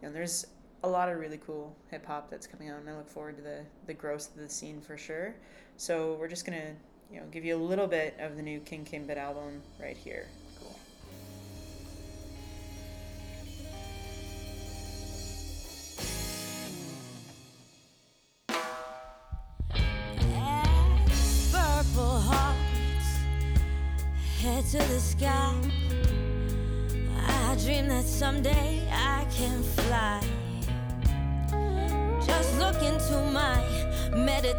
You 0.00 0.08
know, 0.08 0.14
there's 0.14 0.46
a 0.84 0.88
lot 0.88 1.08
of 1.08 1.18
really 1.18 1.40
cool 1.44 1.74
hip 1.90 2.06
hop 2.06 2.30
that's 2.30 2.46
coming 2.46 2.68
out, 2.68 2.80
and 2.80 2.88
I 2.88 2.96
look 2.96 3.08
forward 3.08 3.36
to 3.36 3.42
the 3.42 3.60
the 3.86 3.94
growth 3.94 4.28
of 4.34 4.40
the 4.40 4.48
scene 4.48 4.80
for 4.80 4.96
sure. 4.96 5.34
So 5.76 6.16
we're 6.20 6.28
just 6.28 6.44
gonna 6.44 6.74
you 7.10 7.20
know 7.20 7.26
give 7.30 7.44
you 7.44 7.56
a 7.56 7.62
little 7.62 7.86
bit 7.86 8.16
of 8.20 8.36
the 8.36 8.42
new 8.42 8.60
King 8.60 8.84
Kimbit 8.84 9.16
album 9.16 9.62
right 9.80 9.96
here. 9.96 10.26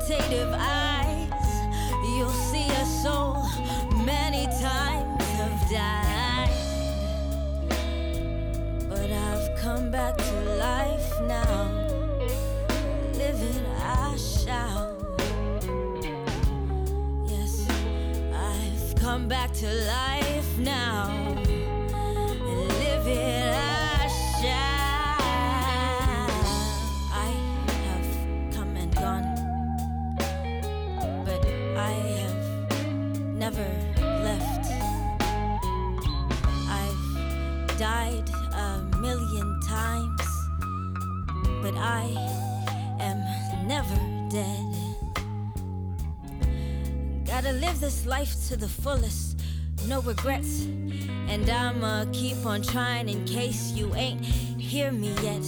Meditative 0.10 0.54
eyes. 0.54 0.89
Gotta 47.42 47.54
live 47.54 47.80
this 47.80 48.06
life 48.06 48.36
to 48.50 48.58
the 48.58 48.68
fullest, 48.68 49.40
no 49.88 50.02
regrets. 50.02 50.66
And 51.30 51.50
I'ma 51.50 52.04
keep 52.12 52.46
on 52.46 52.62
trying 52.62 53.08
in 53.08 53.24
case 53.24 53.72
you 53.72 53.96
ain't 53.96 54.26
hear 54.26 54.92
me 54.92 55.14
yet. 55.24 55.46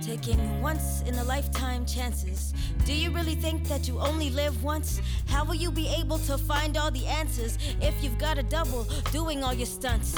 Taking 0.00 0.62
once 0.62 1.02
in 1.02 1.14
a 1.16 1.24
lifetime 1.24 1.84
chances. 1.84 2.54
Do 2.86 2.94
you 2.94 3.10
really 3.10 3.34
think 3.34 3.64
that 3.64 3.86
you 3.86 4.00
only 4.00 4.30
live 4.30 4.64
once? 4.64 5.02
How 5.26 5.44
will 5.44 5.54
you 5.54 5.70
be 5.70 5.86
able 5.88 6.16
to 6.20 6.38
find 6.38 6.78
all 6.78 6.90
the 6.90 7.04
answers 7.04 7.58
if 7.82 8.02
you've 8.02 8.16
got 8.16 8.38
a 8.38 8.42
double 8.42 8.86
doing 9.12 9.44
all 9.44 9.52
your 9.52 9.66
stunts? 9.66 10.14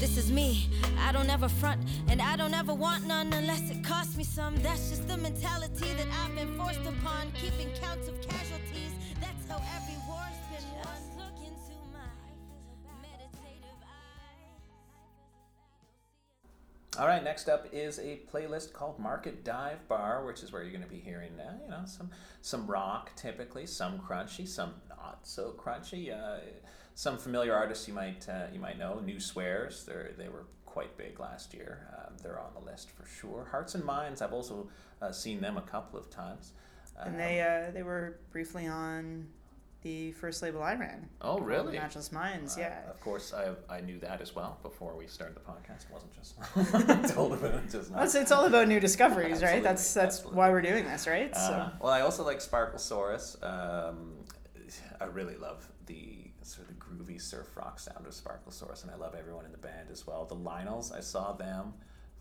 This 0.00 0.18
is 0.18 0.30
me, 0.30 0.68
I 0.98 1.12
don't 1.12 1.30
ever 1.30 1.48
front, 1.48 1.80
and 2.08 2.20
I 2.20 2.36
don't 2.36 2.52
ever 2.52 2.74
want 2.74 3.06
none 3.06 3.32
unless 3.32 3.70
it 3.70 3.82
costs 3.82 4.18
me 4.18 4.24
some. 4.24 4.54
That's 4.56 4.90
just 4.90 5.08
the 5.08 5.16
mentality 5.16 5.94
that 5.94 6.08
I've 6.22 6.36
been 6.36 6.54
forced 6.58 6.80
upon, 6.80 7.32
keeping 7.40 7.70
counts 7.80 8.06
of 8.06 8.20
casualties. 8.20 8.92
That's 9.18 9.48
how 9.48 9.62
every 9.76 10.01
All 16.98 17.06
right, 17.06 17.24
next 17.24 17.48
up 17.48 17.66
is 17.72 17.98
a 17.98 18.20
playlist 18.30 18.74
called 18.74 18.98
Market 18.98 19.44
Dive 19.44 19.88
Bar, 19.88 20.26
which 20.26 20.42
is 20.42 20.52
where 20.52 20.62
you're 20.62 20.72
going 20.72 20.84
to 20.84 20.88
be 20.88 21.00
hearing, 21.00 21.32
uh, 21.40 21.54
you 21.64 21.70
know, 21.70 21.82
some 21.86 22.10
some 22.42 22.66
rock 22.66 23.16
typically, 23.16 23.64
some 23.64 23.98
crunchy, 23.98 24.46
some 24.46 24.74
not 24.90 25.20
so 25.22 25.54
crunchy. 25.58 26.12
Uh, 26.12 26.40
some 26.94 27.16
familiar 27.16 27.54
artists 27.54 27.88
you 27.88 27.94
might 27.94 28.28
uh, 28.28 28.44
you 28.52 28.60
might 28.60 28.78
know. 28.78 29.00
New 29.00 29.20
Swears, 29.20 29.86
they 29.86 30.22
they 30.22 30.28
were 30.28 30.44
quite 30.66 30.96
big 30.98 31.18
last 31.18 31.54
year. 31.54 31.88
Um, 31.96 32.14
they're 32.22 32.38
on 32.38 32.52
the 32.52 32.60
list 32.60 32.90
for 32.90 33.06
sure. 33.06 33.48
Hearts 33.50 33.74
and 33.74 33.84
Minds, 33.84 34.20
I've 34.20 34.34
also 34.34 34.68
uh, 35.00 35.12
seen 35.12 35.40
them 35.40 35.56
a 35.56 35.62
couple 35.62 35.98
of 35.98 36.10
times. 36.10 36.52
And 36.98 37.18
they 37.18 37.40
uh, 37.40 37.70
they 37.72 37.82
were 37.82 38.18
briefly 38.30 38.66
on 38.66 39.28
the 39.82 40.12
first 40.12 40.42
label 40.42 40.62
I 40.62 40.74
ran. 40.74 41.08
Oh, 41.20 41.38
really? 41.38 41.76
Matchless 41.76 42.12
Minds, 42.12 42.56
Uh, 42.56 42.60
yeah. 42.60 42.90
of 42.90 43.00
course, 43.00 43.32
I 43.34 43.52
I 43.72 43.80
knew 43.80 43.98
that 44.00 44.20
as 44.20 44.34
well 44.34 44.58
before 44.62 44.96
we 44.96 45.06
started 45.06 45.36
the 45.36 45.40
podcast. 45.40 45.86
It 45.86 45.92
wasn't 45.92 46.12
just 46.14 47.14
told 47.14 47.32
about 47.32 47.54
it 47.54 47.70
just. 47.70 47.90
Well, 47.90 48.02
it's, 48.04 48.14
it's 48.14 48.32
all 48.32 48.46
about 48.46 48.68
new 48.68 48.80
discoveries, 48.80 49.42
right? 49.42 49.62
That's 49.62 49.92
that's 49.94 50.16
absolutely. 50.16 50.38
why 50.38 50.50
we're 50.50 50.62
doing 50.62 50.84
this, 50.84 51.06
right? 51.06 51.30
Uh, 51.34 51.70
well, 51.80 51.92
I 51.92 52.00
also 52.00 52.24
like 52.24 52.38
Sparklesaurus. 52.38 53.42
Um, 53.42 54.12
I 55.00 55.04
really 55.04 55.36
love 55.36 55.68
the 55.86 56.30
sort 56.42 56.68
of 56.68 56.74
the 56.74 56.80
groovy 56.80 57.20
surf 57.20 57.56
rock 57.56 57.78
sound 57.78 58.06
of 58.06 58.12
Sparklesaurus, 58.12 58.82
and 58.82 58.90
I 58.90 58.96
love 58.96 59.14
everyone 59.18 59.44
in 59.44 59.52
the 59.52 59.58
band 59.58 59.90
as 59.90 60.06
well. 60.06 60.24
The 60.24 60.34
Lionels, 60.34 60.92
I 60.92 61.00
saw 61.00 61.32
them 61.32 61.74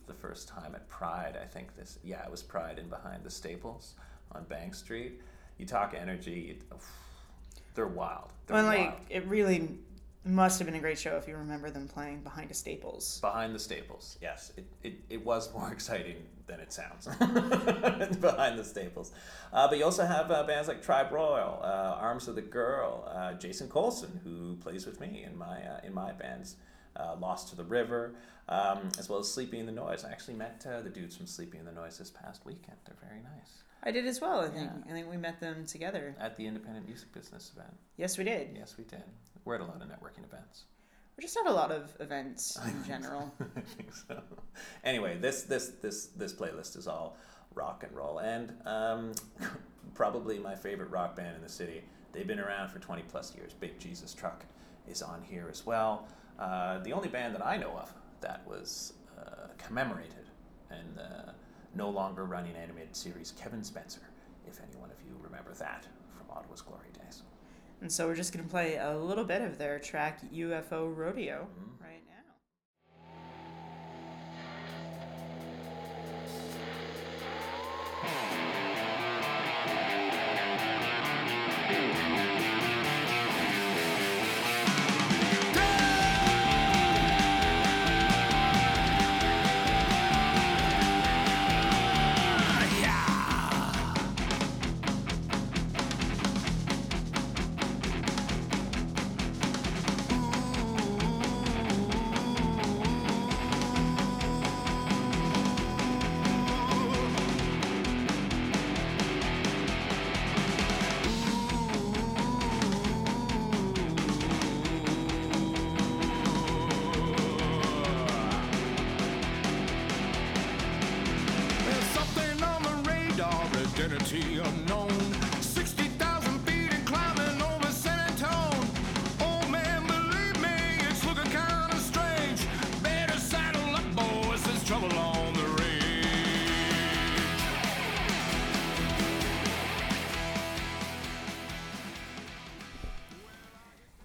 the 0.08 0.13
first 0.13 0.47
time 0.47 0.74
at 0.76 0.88
Pride. 0.89 1.38
I 1.41 1.45
think 1.45 1.76
this, 1.76 2.00
yeah, 2.04 2.24
it 2.24 2.32
was 2.32 2.41
Pride 2.43 2.80
in 2.80 2.89
behind 2.89 3.24
the 3.24 3.30
Staples 3.30 3.95
on 4.32 4.43
Bank 4.45 4.74
Street. 4.76 5.21
You 5.58 5.65
talk 5.65 5.93
energy, 6.00 6.58
it, 6.60 6.63
they're 7.75 7.88
wild. 7.88 8.31
They're 8.47 8.63
wild. 8.63 8.67
like 8.67 9.05
it 9.10 9.25
really 9.27 9.77
must 10.23 10.60
have 10.60 10.67
been 10.67 10.75
a 10.75 10.79
great 10.79 10.99
show 10.99 11.15
if 11.17 11.27
you 11.27 11.36
remember 11.36 11.71
them 11.71 11.88
playing 11.88 12.21
behind 12.21 12.51
a 12.51 12.53
Staples. 12.53 13.19
Behind 13.21 13.55
the 13.55 13.60
Staples, 13.60 14.19
yes. 14.21 14.51
It, 14.55 14.65
it, 14.84 14.93
it 15.10 15.25
was 15.25 15.51
more 15.53 15.71
exciting 15.71 16.17
than 16.45 16.60
it 16.60 16.71
sounds. 16.71 17.07
Behind 18.17 18.60
the 18.60 18.63
Staples. 18.63 19.13
Uh, 19.51 19.67
but 19.67 19.77
you 19.77 19.86
also 19.86 20.05
have 20.05 20.29
uh, 20.29 20.43
bands 20.43 20.67
like 20.67 20.81
Tribe 20.84 21.12
Royal, 21.12 21.60
uh, 21.63 21.97
Arms 21.99 22.27
of 22.27 22.36
the 22.36 22.41
Girl, 22.41 23.10
uh, 23.12 23.34
Jason 23.34 23.67
Colson, 23.67 24.19
who 24.23 24.57
plays 24.57 24.86
with 24.86 24.99
me 24.99 25.23
in 25.25 25.38
my, 25.38 25.63
uh, 25.63 25.79
in 25.84 25.93
my 25.93 26.12
bands, 26.12 26.57
uh, 26.95 27.15
Lost 27.19 27.49
to 27.49 27.55
the 27.55 27.63
River, 27.63 28.13
um, 28.49 28.89
as 28.99 29.10
well 29.10 29.19
as 29.19 29.31
Sleepy 29.31 29.60
in 29.60 29.65
the 29.65 29.71
Noise. 29.71 30.03
I 30.03 30.12
actually 30.12 30.36
met 30.36 30.65
uh, 30.69 30.81
the 30.81 30.89
dudes 30.89 31.15
from 31.15 31.25
Sleepy 31.25 31.57
in 31.57 31.65
the 31.65 31.71
Noise 31.71 31.97
this 31.97 32.12
past 32.12 32.45
weekend. 32.45 32.77
They're 32.86 32.95
very 33.01 33.21
nice. 33.21 33.63
I 33.83 33.91
did 33.91 34.05
as 34.05 34.21
well. 34.21 34.41
I 34.41 34.49
think. 34.49 34.69
Yeah. 34.71 34.91
I 34.91 34.93
think 34.93 35.09
we 35.09 35.17
met 35.17 35.39
them 35.39 35.65
together. 35.65 36.15
At 36.19 36.35
the 36.35 36.45
Independent 36.45 36.87
Music 36.87 37.11
Business 37.13 37.51
event. 37.55 37.73
Yes, 37.97 38.17
we 38.17 38.23
did. 38.23 38.49
Yes, 38.55 38.75
we 38.77 38.83
did. 38.83 39.03
We're 39.45 39.55
at 39.55 39.61
a 39.61 39.65
lot 39.65 39.81
of 39.81 39.87
networking 39.87 40.23
events. 40.23 40.65
We 41.17 41.23
just 41.23 41.37
have 41.37 41.47
a 41.47 41.53
lot 41.53 41.71
of 41.71 41.95
events 41.99 42.59
in 42.65 42.83
general. 42.85 43.33
I 43.55 43.61
think 43.61 43.93
so. 43.93 44.21
Anyway, 44.83 45.17
this 45.19 45.43
this 45.43 45.69
this 45.81 46.07
this 46.07 46.33
playlist 46.33 46.77
is 46.77 46.87
all 46.87 47.17
rock 47.53 47.83
and 47.83 47.95
roll, 47.95 48.19
and 48.19 48.53
um, 48.65 49.11
probably 49.93 50.39
my 50.39 50.55
favorite 50.55 50.89
rock 50.89 51.15
band 51.15 51.35
in 51.35 51.41
the 51.41 51.49
city. 51.49 51.83
They've 52.11 52.27
been 52.27 52.39
around 52.39 52.69
for 52.69 52.79
twenty 52.79 53.03
plus 53.03 53.35
years. 53.35 53.53
Big 53.53 53.79
Jeezus 53.79 54.15
Truck 54.15 54.45
is 54.87 55.01
on 55.01 55.21
here 55.23 55.47
as 55.49 55.65
well. 55.65 56.07
Uh, 56.39 56.79
the 56.79 56.93
only 56.93 57.07
band 57.07 57.35
that 57.35 57.45
I 57.45 57.57
know 57.57 57.71
of 57.71 57.93
that 58.21 58.41
was 58.47 58.93
uh, 59.17 59.47
commemorated 59.57 60.29
and 60.69 60.99
uh, 60.99 61.31
no 61.75 61.89
longer 61.89 62.25
running 62.25 62.55
animated 62.55 62.95
series, 62.95 63.34
Kevin 63.39 63.63
Spencer. 63.63 64.01
If 64.47 64.60
any 64.62 64.75
one 64.79 64.89
of 64.91 64.97
you 65.05 65.15
remember 65.21 65.53
that 65.53 65.86
from 66.17 66.27
Ottawa's 66.36 66.62
glory 66.62 66.88
days. 66.93 67.23
and 67.81 67.91
so 67.91 68.07
we're 68.07 68.15
just 68.15 68.34
gonna 68.34 68.47
play 68.47 68.75
a 68.75 68.97
little 68.97 69.23
bit 69.23 69.41
of 69.41 69.57
their 69.57 69.79
track 69.79 70.19
UFO 70.34 70.95
Rodeo 70.95 71.47
mm-hmm. 71.47 71.84
right 71.84 72.03
now. 72.07 72.11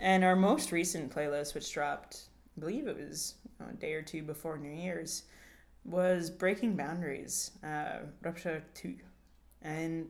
And 0.06 0.22
our 0.22 0.36
most 0.36 0.70
recent 0.70 1.12
playlist, 1.12 1.52
which 1.52 1.72
dropped, 1.72 2.28
I 2.56 2.60
believe 2.60 2.86
it 2.86 2.96
was 2.96 3.34
a 3.58 3.72
day 3.72 3.94
or 3.94 4.02
two 4.02 4.22
before 4.22 4.56
New 4.56 4.70
Year's, 4.70 5.24
was 5.84 6.30
Breaking 6.30 6.76
Boundaries, 6.76 7.50
uh, 7.64 8.04
Rupture 8.22 8.62
2. 8.74 8.94
And 9.62 10.06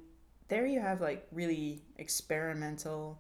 there 0.49 0.67
you 0.67 0.81
have 0.81 1.01
like 1.01 1.27
really 1.33 1.81
experimental, 1.97 3.19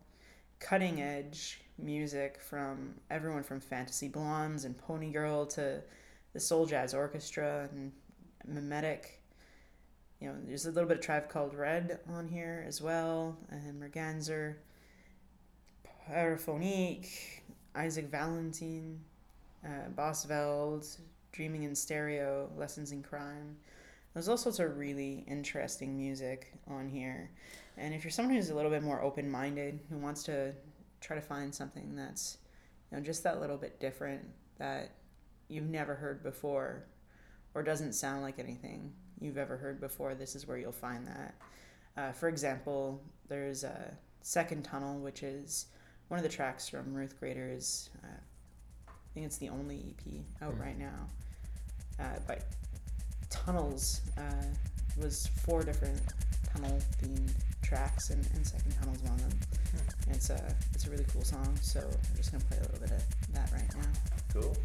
cutting 0.60 1.00
edge 1.00 1.62
music 1.78 2.42
from 2.42 2.92
everyone 3.10 3.42
from 3.42 3.58
Fantasy 3.58 4.08
Blondes 4.08 4.66
and 4.66 4.76
Pony 4.76 5.10
Girl 5.10 5.46
to 5.46 5.80
the 6.34 6.40
Soul 6.40 6.66
Jazz 6.66 6.92
Orchestra 6.92 7.70
and 7.72 7.90
Mimetic. 8.46 9.22
You 10.20 10.28
know, 10.28 10.34
there's 10.44 10.66
a 10.66 10.72
little 10.72 10.88
bit 10.88 10.98
of 10.98 11.02
Tribe 11.02 11.30
Called 11.30 11.54
Red 11.54 12.00
on 12.06 12.28
here 12.28 12.62
as 12.68 12.82
well, 12.82 13.38
and 13.48 13.80
Merganser, 13.80 14.56
Paraphonique, 16.06 17.42
Isaac 17.74 18.08
Valentine, 18.10 19.00
uh, 19.64 19.90
Bosveld, 19.96 20.98
Dreaming 21.32 21.64
in 21.64 21.74
Stereo, 21.74 22.48
Lessons 22.56 22.92
in 22.92 23.02
Crime. 23.02 23.56
There's 24.14 24.28
all 24.28 24.36
sorts 24.36 24.60
of 24.60 24.78
really 24.78 25.24
interesting 25.28 25.96
music 25.96 26.54
on 26.68 26.88
here. 26.88 27.30
And 27.76 27.92
if 27.92 28.04
you're 28.04 28.10
someone 28.10 28.36
who's 28.36 28.50
a 28.50 28.54
little 28.54 28.70
bit 28.70 28.82
more 28.82 29.02
open 29.02 29.30
minded, 29.30 29.80
who 29.90 29.98
wants 29.98 30.22
to 30.24 30.52
try 31.00 31.16
to 31.16 31.22
find 31.22 31.54
something 31.54 31.94
that's 31.94 32.38
you 32.90 32.96
know 32.96 33.02
just 33.02 33.22
that 33.24 33.40
little 33.40 33.56
bit 33.56 33.80
different 33.80 34.22
that 34.58 34.92
you've 35.48 35.68
never 35.68 35.94
heard 35.94 36.22
before 36.22 36.84
or 37.54 37.62
doesn't 37.62 37.92
sound 37.92 38.22
like 38.22 38.38
anything 38.38 38.92
you've 39.20 39.38
ever 39.38 39.56
heard 39.56 39.80
before 39.80 40.14
this 40.14 40.34
is 40.34 40.46
where 40.46 40.56
you'll 40.56 40.72
find 40.72 41.06
that 41.06 41.34
uh, 41.96 42.12
for 42.12 42.28
example 42.28 43.00
there's 43.28 43.62
a 43.64 43.94
second 44.22 44.64
tunnel 44.64 44.98
which 44.98 45.22
is 45.22 45.66
one 46.08 46.18
of 46.18 46.22
the 46.22 46.28
tracks 46.28 46.68
from 46.68 46.94
ruth 46.94 47.18
grader's 47.18 47.90
uh, 48.04 48.06
i 48.88 48.92
think 49.14 49.26
it's 49.26 49.38
the 49.38 49.48
only 49.48 49.94
ep 49.98 50.12
out 50.42 50.58
right 50.60 50.78
now. 50.78 51.08
Uh, 51.98 52.18
but 52.26 52.44
tunnels 53.30 54.02
uh, 54.18 54.44
was 55.00 55.26
four 55.44 55.62
different 55.62 55.98
tunnel 56.52 56.78
themed 57.02 57.30
tracks 57.62 58.10
and, 58.10 58.26
and 58.34 58.46
second 58.46 58.72
tunnel's 58.78 59.02
one 59.02 59.14
of 59.14 59.20
them. 59.20 59.38
And 60.06 60.16
it's 60.16 60.30
a 60.30 60.54
it's 60.74 60.86
a 60.86 60.90
really 60.90 61.06
cool 61.12 61.24
song 61.24 61.56
so 61.62 61.80
i'm 61.80 62.16
just 62.16 62.30
gonna 62.32 62.44
play 62.44 62.58
a 62.58 62.62
little 62.62 62.80
bit 62.80 62.90
of 62.90 63.32
that 63.32 63.50
right 63.52 63.74
now. 63.76 63.88
Cool. 64.32 64.56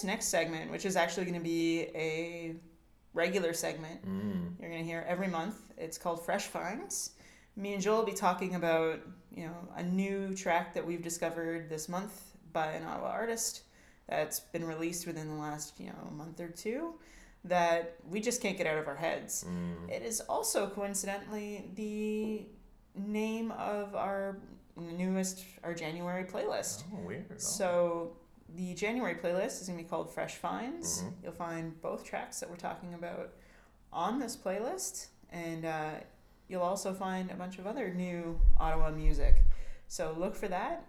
This 0.00 0.04
next 0.06 0.28
segment, 0.28 0.70
which 0.70 0.86
is 0.86 0.96
actually 0.96 1.24
going 1.24 1.38
to 1.38 1.44
be 1.44 1.88
a 1.94 2.54
regular 3.12 3.52
segment, 3.52 4.06
mm. 4.06 4.52
you're 4.58 4.70
going 4.70 4.82
to 4.82 4.88
hear 4.88 5.04
every 5.06 5.28
month. 5.28 5.56
It's 5.76 5.98
called 5.98 6.24
Fresh 6.24 6.46
Finds. 6.46 7.10
Me 7.56 7.74
and 7.74 7.82
Joel 7.82 7.98
will 7.98 8.06
be 8.06 8.12
talking 8.12 8.54
about, 8.54 9.00
you 9.34 9.44
know, 9.46 9.56
a 9.76 9.82
new 9.82 10.34
track 10.34 10.72
that 10.74 10.86
we've 10.86 11.02
discovered 11.02 11.68
this 11.68 11.88
month 11.88 12.36
by 12.52 12.68
an 12.72 12.84
Ottawa 12.84 13.10
artist 13.10 13.62
that's 14.08 14.40
been 14.40 14.64
released 14.64 15.06
within 15.06 15.28
the 15.28 15.34
last, 15.34 15.78
you 15.78 15.86
know, 15.86 16.10
month 16.16 16.40
or 16.40 16.48
two 16.48 16.94
that 17.44 17.96
we 18.08 18.20
just 18.20 18.40
can't 18.40 18.56
get 18.56 18.66
out 18.66 18.78
of 18.78 18.88
our 18.88 18.96
heads. 18.96 19.44
Mm. 19.48 19.90
It 19.90 20.02
is 20.02 20.20
also 20.20 20.66
coincidentally 20.68 21.70
the 21.74 22.46
name 22.94 23.50
of 23.52 23.94
our 23.94 24.38
newest 24.76 25.44
our 25.62 25.74
January 25.74 26.24
playlist. 26.24 26.84
Oh, 26.94 27.06
weird. 27.06 27.40
So 27.40 28.16
the 28.56 28.74
January 28.74 29.14
playlist 29.14 29.60
is 29.60 29.68
going 29.68 29.78
to 29.78 29.84
be 29.84 29.88
called 29.88 30.12
Fresh 30.12 30.36
Finds. 30.36 31.02
Mhm. 31.02 31.12
You'll 31.22 31.32
find 31.32 31.80
both 31.80 32.04
tracks 32.04 32.40
that 32.40 32.48
we're 32.50 32.56
talking 32.56 32.94
about 32.94 33.32
on 33.92 34.18
this 34.18 34.36
playlist, 34.36 35.08
and 35.30 35.64
uh, 35.64 35.90
you'll 36.48 36.62
also 36.62 36.92
find 36.94 37.30
a 37.30 37.34
bunch 37.34 37.58
of 37.58 37.66
other 37.66 37.92
new 37.94 38.40
Ottawa 38.58 38.90
music. 38.90 39.44
So 39.88 40.14
look 40.18 40.34
for 40.36 40.48
that 40.48 40.84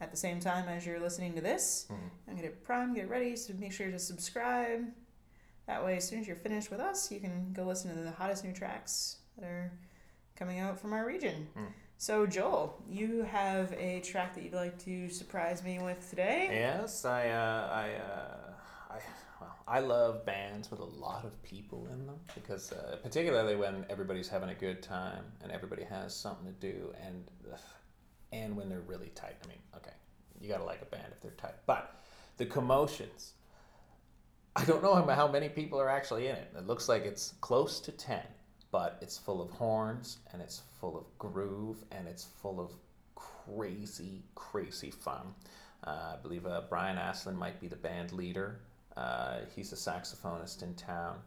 at 0.00 0.10
the 0.10 0.16
same 0.16 0.40
time 0.40 0.68
as 0.68 0.84
you're 0.86 1.00
listening 1.00 1.34
to 1.34 1.40
this. 1.40 1.86
Mhm. 1.90 2.10
I'm 2.28 2.36
gonna 2.36 2.50
prime, 2.50 2.92
get 2.94 3.08
ready, 3.08 3.34
so 3.36 3.54
make 3.54 3.72
sure 3.72 3.90
to 3.90 3.98
subscribe. 3.98 4.92
That 5.66 5.84
way, 5.84 5.96
as 5.96 6.06
soon 6.06 6.20
as 6.20 6.26
you're 6.26 6.36
finished 6.36 6.70
with 6.70 6.80
us, 6.80 7.10
you 7.10 7.18
can 7.18 7.52
go 7.52 7.64
listen 7.64 7.94
to 7.94 8.00
the 8.02 8.12
hottest 8.12 8.44
new 8.44 8.52
tracks 8.52 9.16
that 9.36 9.44
are 9.46 9.72
coming 10.36 10.60
out 10.60 10.78
from 10.78 10.92
our 10.92 11.04
region. 11.04 11.48
Mm. 11.56 11.72
So, 11.98 12.26
Joel, 12.26 12.76
you 12.88 13.22
have 13.22 13.72
a 13.72 14.00
track 14.00 14.34
that 14.34 14.44
you'd 14.44 14.52
like 14.52 14.78
to 14.84 15.08
surprise 15.08 15.64
me 15.64 15.78
with 15.78 16.08
today. 16.10 16.48
Yes, 16.50 17.04
I, 17.06 17.28
uh, 17.30 17.68
I, 17.72 17.90
uh, 17.94 18.94
I, 18.94 18.98
well, 19.40 19.56
I 19.66 19.80
love 19.80 20.26
bands 20.26 20.70
with 20.70 20.80
a 20.80 20.84
lot 20.84 21.24
of 21.24 21.42
people 21.42 21.88
in 21.90 22.06
them 22.06 22.16
because, 22.34 22.70
uh, 22.72 22.96
particularly 23.02 23.56
when 23.56 23.86
everybody's 23.88 24.28
having 24.28 24.50
a 24.50 24.54
good 24.54 24.82
time 24.82 25.24
and 25.42 25.50
everybody 25.50 25.84
has 25.84 26.14
something 26.14 26.46
to 26.46 26.52
do, 26.72 26.92
and 27.04 27.24
and 28.32 28.56
when 28.56 28.68
they're 28.68 28.80
really 28.80 29.10
tight. 29.14 29.36
I 29.44 29.48
mean, 29.48 29.58
okay, 29.76 29.92
you 30.40 30.48
gotta 30.48 30.64
like 30.64 30.82
a 30.82 30.86
band 30.86 31.06
if 31.12 31.20
they're 31.22 31.30
tight, 31.32 31.54
but 31.64 32.02
the 32.36 32.44
commotions. 32.44 33.32
I 34.54 34.64
don't 34.64 34.82
know 34.82 34.94
how- 34.94 35.06
how 35.14 35.28
many 35.28 35.48
people 35.48 35.80
are 35.80 35.88
actually 35.88 36.26
in 36.28 36.34
it. 36.36 36.52
It 36.56 36.66
looks 36.66 36.88
like 36.88 37.04
it's 37.04 37.32
close 37.40 37.80
to 37.80 37.92
ten, 37.92 38.24
but 38.70 38.98
it's 39.00 39.16
full 39.16 39.40
of 39.40 39.50
horns 39.50 40.18
and 40.32 40.42
it's 40.42 40.62
full 40.80 40.96
of 40.96 41.04
groove 41.18 41.84
and 41.92 42.08
it's 42.08 42.24
full 42.24 42.60
of 42.60 42.72
crazy, 43.14 44.22
crazy 44.34 44.90
fun. 44.90 45.34
Uh, 45.84 46.14
I 46.14 46.16
believe 46.22 46.46
uh, 46.46 46.62
Brian 46.68 46.96
Aslin 46.96 47.36
might 47.36 47.60
be 47.60 47.68
the 47.68 47.76
band 47.76 48.12
leader. 48.12 48.60
Uh, 48.96 49.38
he's 49.54 49.72
a 49.72 49.76
saxophonist 49.76 50.62
in 50.62 50.74
town. 50.74 51.18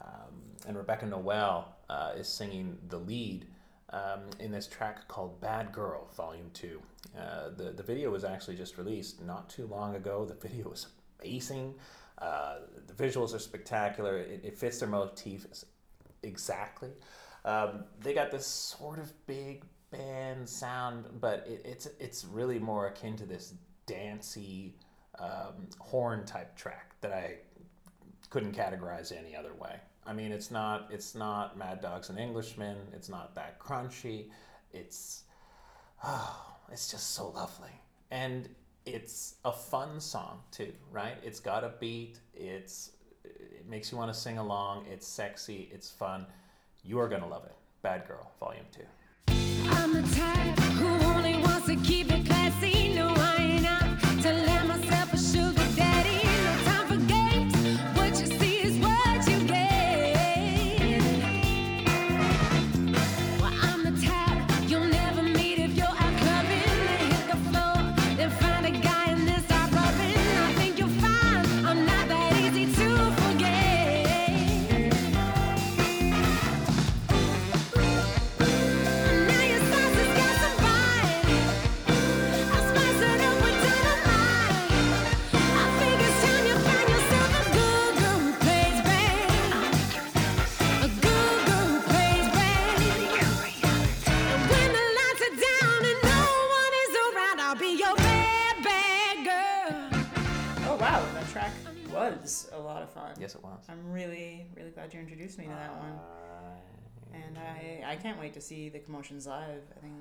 Um, 0.00 0.42
and 0.66 0.76
Rebecca 0.76 1.06
Noel 1.06 1.76
uh, 1.88 2.12
is 2.16 2.28
singing 2.28 2.78
the 2.88 2.98
lead 2.98 3.46
um, 3.90 4.20
in 4.40 4.50
this 4.50 4.66
track 4.66 5.08
called 5.08 5.40
Bad 5.40 5.72
Girl, 5.72 6.08
Volume 6.16 6.50
2. 6.52 6.80
Uh, 7.16 7.50
the, 7.56 7.70
the 7.70 7.82
video 7.82 8.10
was 8.10 8.24
actually 8.24 8.56
just 8.56 8.78
released 8.78 9.22
not 9.22 9.48
too 9.48 9.66
long 9.66 9.96
ago. 9.96 10.24
The 10.24 10.34
video 10.48 10.70
is 10.70 10.86
amazing. 11.20 11.74
Uh, 12.18 12.56
the 12.86 12.94
visuals 12.94 13.34
are 13.34 13.38
spectacular. 13.38 14.18
It, 14.18 14.40
it 14.44 14.58
fits 14.58 14.78
their 14.78 14.88
motif 14.88 15.46
exactly. 16.26 16.90
Um, 17.44 17.84
they 18.00 18.12
got 18.12 18.30
this 18.30 18.46
sort 18.46 18.98
of 18.98 19.12
big 19.26 19.64
band 19.90 20.48
sound, 20.48 21.06
but 21.20 21.46
it, 21.46 21.62
it's 21.64 21.88
it's 22.00 22.24
really 22.24 22.58
more 22.58 22.88
akin 22.88 23.16
to 23.16 23.26
this 23.26 23.54
dancey 23.86 24.74
um, 25.18 25.68
horn 25.78 26.24
type 26.24 26.56
track 26.56 26.94
that 27.00 27.12
I 27.12 27.36
couldn't 28.30 28.56
categorize 28.56 29.16
any 29.16 29.36
other 29.36 29.54
way. 29.54 29.76
I 30.04 30.12
mean, 30.12 30.32
it's 30.32 30.50
not 30.50 30.88
it's 30.90 31.14
not 31.14 31.56
Mad 31.56 31.80
Dogs 31.80 32.10
and 32.10 32.18
Englishmen. 32.18 32.76
It's 32.92 33.08
not 33.08 33.34
that 33.34 33.58
crunchy. 33.58 34.26
It's 34.72 35.22
oh, 36.04 36.56
it's 36.72 36.90
just 36.90 37.14
so 37.14 37.30
lovely, 37.30 37.80
and 38.10 38.48
it's 38.84 39.36
a 39.44 39.52
fun 39.52 40.00
song 40.00 40.40
too, 40.50 40.72
right? 40.90 41.16
It's 41.22 41.40
got 41.40 41.64
a 41.64 41.72
beat. 41.80 42.20
It's 42.34 42.92
it 43.26 43.68
makes 43.68 43.90
you 43.90 43.98
want 43.98 44.12
to 44.12 44.18
sing 44.18 44.38
along. 44.38 44.86
It's 44.90 45.06
sexy. 45.06 45.68
It's 45.72 45.90
fun. 45.90 46.26
You 46.84 46.98
are 47.00 47.08
going 47.08 47.22
to 47.22 47.28
love 47.28 47.44
it. 47.44 47.54
Bad 47.82 48.06
Girl, 48.06 48.30
Volume 48.40 48.64
2. 48.72 48.82
Was 102.44 102.52
a 102.52 102.58
lot 102.58 102.82
of 102.82 102.90
fun. 102.90 103.14
Yes, 103.18 103.34
it 103.34 103.42
was. 103.42 103.64
I'm 103.68 103.90
really, 103.92 104.46
really 104.56 104.70
glad 104.70 104.92
you 104.92 105.00
introduced 105.00 105.38
me 105.38 105.44
to 105.44 105.50
that 105.50 105.76
one. 105.78 105.98
And 107.14 107.38
I, 107.38 107.92
I 107.92 107.96
can't 107.96 108.18
wait 108.20 108.34
to 108.34 108.40
see 108.40 108.68
the 108.68 108.78
Commotions 108.78 109.26
live. 109.26 109.62
I 109.76 109.80
think, 109.80 109.92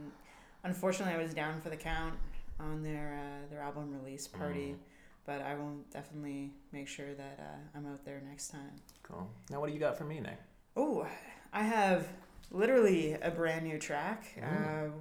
unfortunately, 0.64 1.14
I 1.14 1.22
was 1.24 1.34
down 1.34 1.62
for 1.62 1.70
the 1.70 1.78
count 1.78 2.16
on 2.60 2.84
their 2.84 3.20
uh, 3.22 3.50
their 3.50 3.62
album 3.62 3.94
release 4.02 4.28
party, 4.28 4.74
Mm. 4.74 4.78
but 5.26 5.42
I 5.42 5.56
will 5.56 5.78
definitely 5.92 6.52
make 6.72 6.88
sure 6.88 7.14
that 7.14 7.40
uh, 7.40 7.78
I'm 7.78 7.86
out 7.86 8.04
there 8.06 8.22
next 8.28 8.50
time. 8.50 8.72
Cool. 9.04 9.30
Now, 9.50 9.60
what 9.62 9.68
do 9.68 9.74
you 9.74 9.80
got 9.80 9.98
for 9.98 10.04
me, 10.06 10.20
Nick? 10.20 10.40
Oh, 10.76 11.08
I 11.54 11.64
have 11.64 12.08
literally 12.52 13.14
a 13.14 13.32
brand 13.32 13.66
new 13.66 13.78
track. 13.80 14.26
Mm. 14.40 14.88
Uh, 14.88 14.92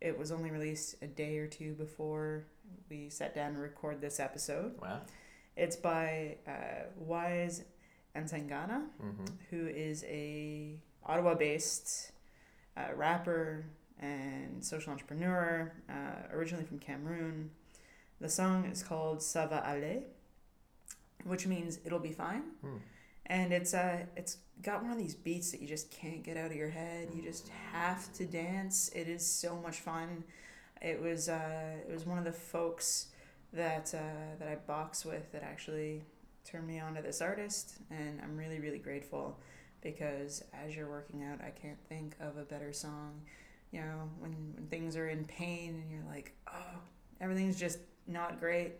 it 0.00 0.18
was 0.18 0.32
only 0.32 0.50
released 0.50 0.96
a 1.02 1.06
day 1.06 1.38
or 1.38 1.46
two 1.46 1.74
before 1.74 2.44
we 2.88 3.08
sat 3.10 3.34
down 3.34 3.52
to 3.54 3.60
record 3.60 4.00
this 4.00 4.18
episode. 4.18 4.80
Wow. 4.80 5.00
It's 5.62 5.76
by 5.76 6.36
uh, 6.48 6.84
Wise 6.96 7.64
Antangana, 8.16 8.80
Mm-hmm. 9.02 9.24
who 9.50 9.66
is 9.68 10.04
a 10.08 10.76
Ottawa-based 11.04 12.12
uh, 12.76 12.94
rapper 12.94 13.64
and 14.00 14.64
social 14.64 14.90
entrepreneur, 14.92 15.72
uh, 15.88 16.34
originally 16.36 16.64
from 16.64 16.78
Cameroon. 16.78 17.50
The 18.20 18.28
song 18.28 18.64
is 18.72 18.82
called 18.82 19.18
"Ça 19.20 19.48
va 19.48 19.62
aller," 19.70 20.02
which 21.24 21.46
means 21.46 21.78
"it'll 21.84 21.98
be 22.10 22.12
fine." 22.12 22.42
Hmm. 22.62 22.78
and 23.26 23.52
it's 23.52 23.74
uh 23.74 23.98
it's 24.16 24.38
got 24.62 24.82
one 24.82 24.90
of 24.92 24.98
these 24.98 25.14
beats 25.26 25.50
that 25.52 25.60
you 25.62 25.68
just 25.76 25.88
can't 26.00 26.22
get 26.28 26.36
out 26.36 26.50
of 26.50 26.56
your 26.56 26.70
head 26.80 27.08
you 27.14 27.22
just 27.22 27.46
have 27.72 28.00
to 28.18 28.24
dance 28.26 28.90
it 29.00 29.06
is 29.16 29.24
so 29.24 29.50
much 29.66 29.78
fun 29.88 30.24
it 30.82 31.00
was 31.00 31.28
uh 31.28 31.76
it 31.88 31.92
was 31.96 32.04
one 32.12 32.18
of 32.18 32.24
the 32.24 32.32
folks 32.54 33.06
that 33.52 33.92
uh 33.94 34.36
that 34.38 34.48
i 34.48 34.54
box 34.66 35.04
with 35.04 35.30
that 35.32 35.42
actually 35.42 36.02
turned 36.44 36.66
me 36.66 36.78
on 36.80 36.94
to 36.94 37.02
this 37.02 37.20
artist 37.20 37.74
and 37.90 38.20
i'm 38.22 38.36
really 38.36 38.58
really 38.60 38.78
grateful 38.78 39.38
because 39.82 40.44
as 40.52 40.74
you're 40.76 40.88
working 40.90 41.22
out 41.24 41.38
i 41.44 41.50
can't 41.50 41.78
think 41.88 42.14
of 42.20 42.36
a 42.36 42.44
better 42.44 42.72
song 42.72 43.20
you 43.72 43.80
know 43.80 44.08
when 44.18 44.32
when 44.54 44.66
things 44.66 44.96
are 44.96 45.08
in 45.08 45.24
pain 45.24 45.80
and 45.82 45.90
you're 45.90 46.08
like 46.12 46.32
oh 46.52 46.78
everything's 47.20 47.58
just 47.58 47.78
not 48.06 48.40
great 48.40 48.72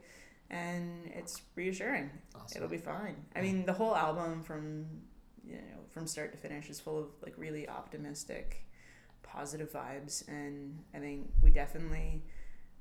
and 0.51 1.11
it's 1.15 1.43
reassuring 1.55 2.11
Awesome. 2.35 2.57
it'll 2.57 2.69
be 2.69 2.79
fine. 2.79 3.15
I 3.37 3.41
mean, 3.41 3.65
the 3.67 3.73
whole 3.73 3.95
album 3.95 4.43
from 4.43 4.87
you 5.45 5.55
know 5.55 5.79
from 5.91 6.07
start 6.07 6.33
to 6.33 6.39
finish 6.39 6.69
is 6.69 6.81
full 6.81 6.99
of 6.99 7.07
like 7.23 7.35
really 7.37 7.69
optimistic, 7.69 8.65
positive 9.23 9.73
vibes, 9.73 10.27
and 10.29 10.79
I 10.95 10.99
think 10.99 11.31
we 11.43 11.51
definitely 11.51 12.23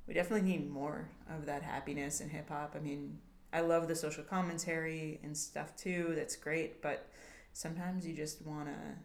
we 0.09 0.15
definitely 0.15 0.49
need 0.49 0.67
more 0.67 1.07
of 1.29 1.45
that 1.45 1.61
happiness 1.61 2.19
in 2.19 2.29
hip 2.29 2.49
hop. 2.49 2.73
I 2.75 2.79
mean, 2.79 3.19
I 3.53 3.61
love 3.61 3.87
the 3.87 3.95
social 3.95 4.23
commentary 4.23 5.19
and 5.23 5.37
stuff 5.37 5.77
too. 5.77 6.13
That's 6.15 6.35
great, 6.35 6.81
but 6.81 7.07
sometimes 7.53 8.07
you 8.07 8.15
just 8.15 8.41
wanna 8.41 8.95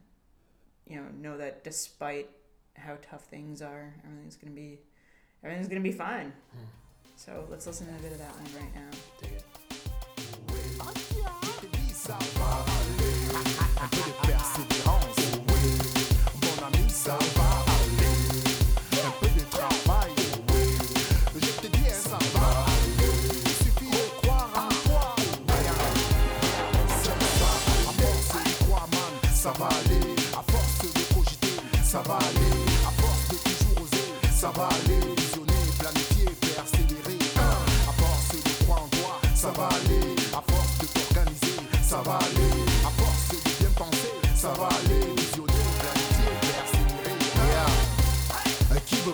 you 0.86 0.96
know 0.96 1.04
know 1.20 1.36
that 1.36 1.62
despite 1.62 2.30
how 2.74 2.96
tough 3.02 3.24
things 3.24 3.60
are, 3.60 3.94
everything's 4.02 4.36
gonna 4.36 4.54
be 4.54 4.80
everything's 5.42 5.68
gonna 5.68 5.82
be 5.82 5.92
fine. 5.92 6.32
Hmm. 6.52 6.64
So 7.16 7.46
let's 7.50 7.66
listen 7.66 7.86
to 7.86 7.92
a 7.92 7.98
bit 7.98 8.12
of 8.12 8.18
that 8.18 8.32
one 8.32 8.46
right 8.58 8.74
now. 8.74 8.88
Dig 9.20 9.32
it. 9.32 9.44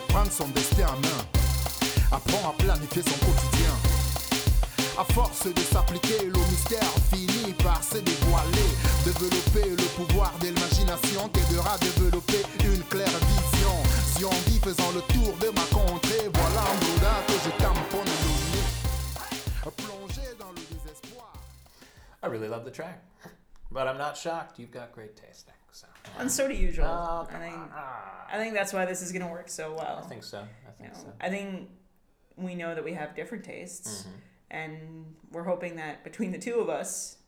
prendre 0.09 0.31
son 0.31 0.49
destin 0.49 0.87
en 0.89 1.01
main 1.01 1.25
apprend 2.13 2.51
à 2.51 2.53
planifier 2.55 3.03
son 3.03 3.19
quotidien. 3.25 3.73
À 4.99 5.05
force 5.15 5.47
de 5.47 5.61
s'appliquer, 5.61 6.27
le 6.27 6.39
mystère 6.51 6.93
finit 7.11 7.55
par 7.63 7.83
se 7.83 7.99
dévoiler. 7.99 8.69
Développer 9.05 9.71
le 9.71 9.89
pouvoir 9.97 10.33
de 10.41 10.49
l'imagination 10.49 11.29
t'aidera 11.29 11.75
à 11.75 11.79
développer 11.79 12.43
une 12.65 12.83
claire 12.85 13.07
vision. 13.09 13.77
Si 14.05 14.25
on 14.25 14.51
vit 14.51 14.59
faisant 14.59 14.91
le 14.93 15.01
tour 15.13 15.35
de 15.39 15.49
ma 15.55 15.65
contrée, 15.73 16.29
voilà 16.35 16.61
un 16.61 16.77
Bouddha 16.85 17.15
que 17.27 17.33
je 17.33 17.51
tamponne 17.63 18.05
le. 18.05 19.71
Plongé 19.71 20.35
dans 20.39 20.51
le 20.51 20.61
désespoir. 20.75 21.33
I 22.23 22.27
really 22.27 22.49
love 22.49 22.65
the 22.65 22.73
track, 22.73 23.03
but 23.71 23.87
I'm 23.87 23.99
not 23.99 24.17
shocked. 24.17 24.59
You've 24.59 24.73
got 24.73 24.93
great 24.93 25.17
taste. 25.17 25.51
So. 25.73 25.87
And 26.19 26.31
so 26.31 26.49
do 26.49 26.55
you, 26.55 26.73
Joel. 26.73 26.87
Oh, 26.87 27.29
I 27.35 27.39
think. 27.39 27.57
I 28.33 28.37
think 28.39 28.55
that's 28.55 28.73
why 28.73 28.85
this 28.85 29.03
is 29.03 29.13
gonna 29.13 29.31
work 29.31 29.49
so 29.49 29.75
well. 29.75 30.03
I 30.05 30.09
think 30.09 30.23
so. 30.25 30.39
I 30.39 30.43
You 30.43 30.47
think 30.79 30.93
know, 30.95 30.99
so. 31.01 31.13
I 31.21 31.29
think 31.29 31.71
we 32.37 32.55
know 32.55 32.75
that 32.75 32.85
we 32.85 32.93
have 32.95 33.15
different 33.15 33.45
tastes, 33.45 34.05
Mhm. 34.05 34.11
and 34.51 35.17
we're 35.31 35.45
hoping 35.45 35.77
that 35.77 36.03
between 36.05 36.33
the 36.33 36.39
two 36.39 36.61
of 36.61 36.69
us, 36.69 37.19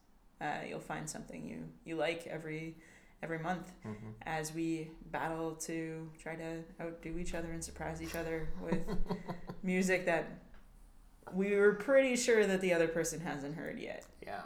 uh, 0.41 0.59
you'll 0.67 0.81
find 0.81 1.09
something 1.09 1.45
you 1.47 1.69
you 1.85 1.97
like 1.97 2.27
every 2.27 2.77
every 3.23 3.39
month 3.39 3.71
Mhm. 3.85 4.15
as 4.23 4.53
we 4.53 4.91
battle 5.13 5.55
to 5.55 6.11
try 6.19 6.35
to 6.35 6.65
outdo 6.81 7.19
each 7.19 7.35
other 7.35 7.53
and 7.53 7.63
surprise 7.63 8.03
each 8.03 8.17
other 8.17 8.49
with 8.61 8.83
music 9.63 10.07
that 10.07 10.25
we 11.33 11.55
were 11.57 11.75
pretty 11.75 12.17
sure 12.17 12.45
that 12.47 12.61
the 12.61 12.73
other 12.75 12.89
person 12.89 13.21
hasn't 13.21 13.55
heard 13.55 13.79
yet. 13.79 14.05
Yeah. 14.21 14.43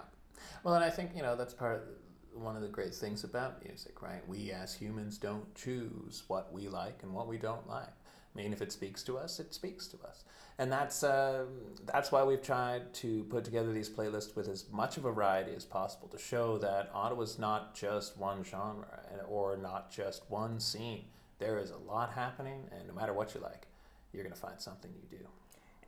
Well, 0.62 0.74
and 0.74 0.84
I 0.84 0.90
think, 0.90 1.16
you 1.16 1.22
know, 1.22 1.36
that's 1.36 1.54
part 1.54 1.76
of 1.76 1.88
one 2.36 2.56
of 2.56 2.62
the 2.62 2.68
great 2.68 2.94
things 2.94 3.24
about 3.24 3.64
music, 3.64 4.02
right? 4.02 4.26
We 4.28 4.52
as 4.52 4.74
humans 4.74 5.18
don't 5.18 5.54
choose 5.54 6.24
what 6.28 6.52
we 6.52 6.68
like 6.68 7.02
and 7.02 7.12
what 7.12 7.26
we 7.26 7.38
don't 7.38 7.68
like. 7.68 7.88
I 7.88 8.42
mean, 8.42 8.52
if 8.52 8.60
it 8.60 8.70
speaks 8.70 9.02
to 9.04 9.16
us, 9.16 9.40
it 9.40 9.54
speaks 9.54 9.86
to 9.88 9.96
us. 10.06 10.24
And 10.58 10.70
that's, 10.70 11.02
uh, 11.02 11.44
that's 11.86 12.12
why 12.12 12.22
we've 12.22 12.42
tried 12.42 12.92
to 12.94 13.24
put 13.24 13.44
together 13.44 13.72
these 13.72 13.88
playlists 13.88 14.36
with 14.36 14.48
as 14.48 14.66
much 14.70 14.96
of 14.96 15.04
a 15.06 15.12
variety 15.12 15.52
as 15.54 15.64
possible 15.64 16.08
to 16.08 16.18
show 16.18 16.58
that 16.58 16.90
Ottawa's 16.92 17.38
not 17.38 17.74
just 17.74 18.16
one 18.18 18.44
genre 18.44 19.00
or 19.28 19.56
not 19.56 19.90
just 19.90 20.22
one 20.28 20.60
scene. 20.60 21.04
There 21.38 21.58
is 21.58 21.70
a 21.70 21.76
lot 21.76 22.12
happening, 22.12 22.64
and 22.72 22.88
no 22.88 22.94
matter 22.94 23.12
what 23.12 23.34
you 23.34 23.40
like, 23.40 23.66
you're 24.12 24.22
going 24.22 24.34
to 24.34 24.40
find 24.40 24.60
something 24.60 24.90
you 24.94 25.18
do. 25.18 25.24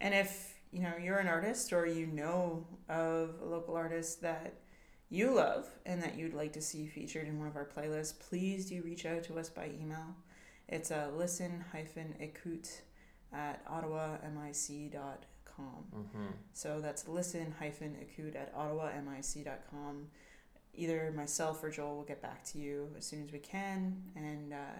And 0.00 0.14
if 0.14 0.54
you 0.70 0.82
know 0.82 0.92
you're 1.02 1.18
an 1.18 1.28
artist 1.28 1.72
or 1.72 1.86
you 1.86 2.06
know 2.06 2.66
of 2.88 3.36
a 3.42 3.44
local 3.44 3.74
artist 3.74 4.20
that 4.22 4.54
you 5.10 5.34
love 5.34 5.68
and 5.86 6.02
that 6.02 6.16
you'd 6.16 6.34
like 6.34 6.52
to 6.52 6.60
see 6.60 6.86
featured 6.86 7.26
in 7.26 7.38
one 7.38 7.48
of 7.48 7.56
our 7.56 7.66
playlists, 7.66 8.18
please 8.18 8.66
do 8.66 8.82
reach 8.82 9.06
out 9.06 9.22
to 9.24 9.38
us 9.38 9.48
by 9.48 9.70
email. 9.80 10.16
It's 10.68 10.90
a 10.90 11.10
listen 11.16 11.64
hyphen 11.72 12.14
écoute 12.20 12.80
at 13.32 13.66
ottawamic.com. 13.66 14.92
Mm-hmm. 15.96 16.26
So 16.52 16.80
that's 16.80 17.08
listen 17.08 17.54
hyphen 17.58 17.96
écoute 17.96 18.36
at 18.36 18.54
ottawamic.com. 18.54 20.06
Either 20.74 21.12
myself 21.16 21.64
or 21.64 21.70
Joel 21.70 21.96
will 21.96 22.04
get 22.04 22.20
back 22.22 22.44
to 22.44 22.58
you 22.58 22.88
as 22.96 23.04
soon 23.06 23.24
as 23.24 23.32
we 23.32 23.38
can, 23.38 24.00
and 24.14 24.52
uh, 24.52 24.78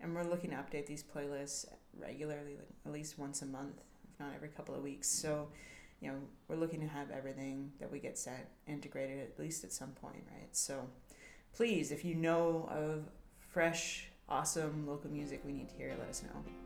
and 0.00 0.14
we're 0.14 0.22
looking 0.24 0.50
to 0.50 0.56
update 0.56 0.86
these 0.86 1.02
playlists 1.02 1.64
regularly, 1.98 2.56
like 2.56 2.68
at 2.86 2.92
least 2.92 3.18
once 3.18 3.42
a 3.42 3.46
month, 3.46 3.80
if 4.12 4.20
not 4.20 4.30
every 4.36 4.48
couple 4.48 4.74
of 4.74 4.82
weeks. 4.82 5.08
So, 5.08 5.48
you 6.02 6.08
know, 6.08 6.18
we're 6.48 6.56
looking 6.56 6.80
to 6.80 6.86
have 6.88 7.10
everything 7.10 7.70
that 7.78 7.90
we 7.90 8.00
get 8.00 8.18
set 8.18 8.50
integrated 8.66 9.20
at 9.20 9.38
least 9.38 9.62
at 9.62 9.72
some 9.72 9.90
point, 9.90 10.24
right? 10.32 10.48
So, 10.50 10.88
please, 11.54 11.92
if 11.92 12.04
you 12.04 12.16
know 12.16 12.68
of 12.70 13.04
fresh, 13.38 14.08
awesome 14.28 14.86
local 14.86 15.10
music 15.10 15.42
we 15.46 15.52
need 15.52 15.68
to 15.68 15.76
hear, 15.76 15.94
let 15.98 16.08
us 16.08 16.22
know. 16.22 16.61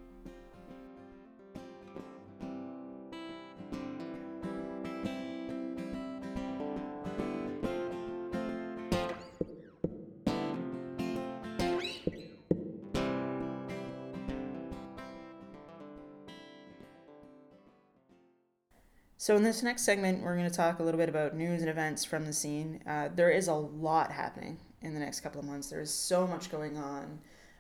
So, 19.26 19.34
in 19.34 19.42
this 19.42 19.60
next 19.60 19.82
segment, 19.82 20.22
we're 20.22 20.36
going 20.36 20.48
to 20.48 20.56
talk 20.56 20.78
a 20.78 20.84
little 20.84 21.00
bit 21.00 21.08
about 21.08 21.34
news 21.34 21.60
and 21.60 21.68
events 21.68 22.04
from 22.04 22.26
the 22.26 22.32
scene. 22.32 22.80
Uh, 22.86 23.08
there 23.12 23.28
is 23.28 23.48
a 23.48 23.54
lot 23.54 24.12
happening 24.12 24.56
in 24.82 24.94
the 24.94 25.00
next 25.00 25.18
couple 25.18 25.40
of 25.40 25.46
months. 25.46 25.68
There 25.68 25.80
is 25.80 25.92
so 25.92 26.28
much 26.28 26.48
going 26.48 26.76
on. 26.76 27.18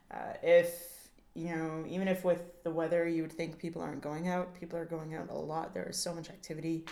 Uh, 0.08 0.34
if, 0.44 1.08
you 1.34 1.56
know, 1.56 1.84
even 1.88 2.06
if 2.06 2.24
with 2.24 2.62
the 2.62 2.70
weather 2.70 3.08
you 3.08 3.22
would 3.22 3.32
think 3.32 3.58
people 3.58 3.82
aren't 3.82 4.00
going 4.00 4.28
out, 4.28 4.54
people 4.54 4.78
are 4.78 4.84
going 4.84 5.16
out 5.16 5.28
a 5.28 5.34
lot. 5.34 5.74
There 5.74 5.88
is 5.88 5.96
so 5.96 6.14
much 6.14 6.30
activity. 6.30 6.84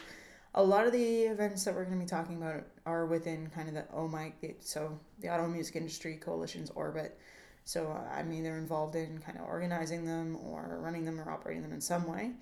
a 0.56 0.64
lot 0.64 0.88
of 0.88 0.92
the 0.92 1.22
events 1.22 1.64
that 1.66 1.72
we're 1.72 1.84
going 1.84 2.00
to 2.00 2.04
be 2.04 2.10
talking 2.10 2.38
about 2.38 2.64
are 2.84 3.06
within 3.06 3.50
kind 3.54 3.68
of 3.68 3.74
the 3.74 3.84
OMIC, 3.94 4.32
the- 4.40 4.56
so 4.58 4.98
the 5.20 5.28
Ottawa 5.28 5.46
Music 5.46 5.76
Industry 5.76 6.16
Coalition's 6.16 6.70
orbit. 6.74 7.16
So 7.64 7.92
uh, 7.92 8.12
I'm 8.12 8.32
either 8.32 8.58
involved 8.58 8.96
in 8.96 9.18
kind 9.18 9.38
of 9.38 9.44
organizing 9.44 10.04
them 10.04 10.36
or 10.44 10.80
running 10.82 11.04
them 11.04 11.20
or 11.20 11.30
operating 11.30 11.62
them 11.62 11.72
in 11.72 11.80
some 11.80 12.08
way 12.08 12.32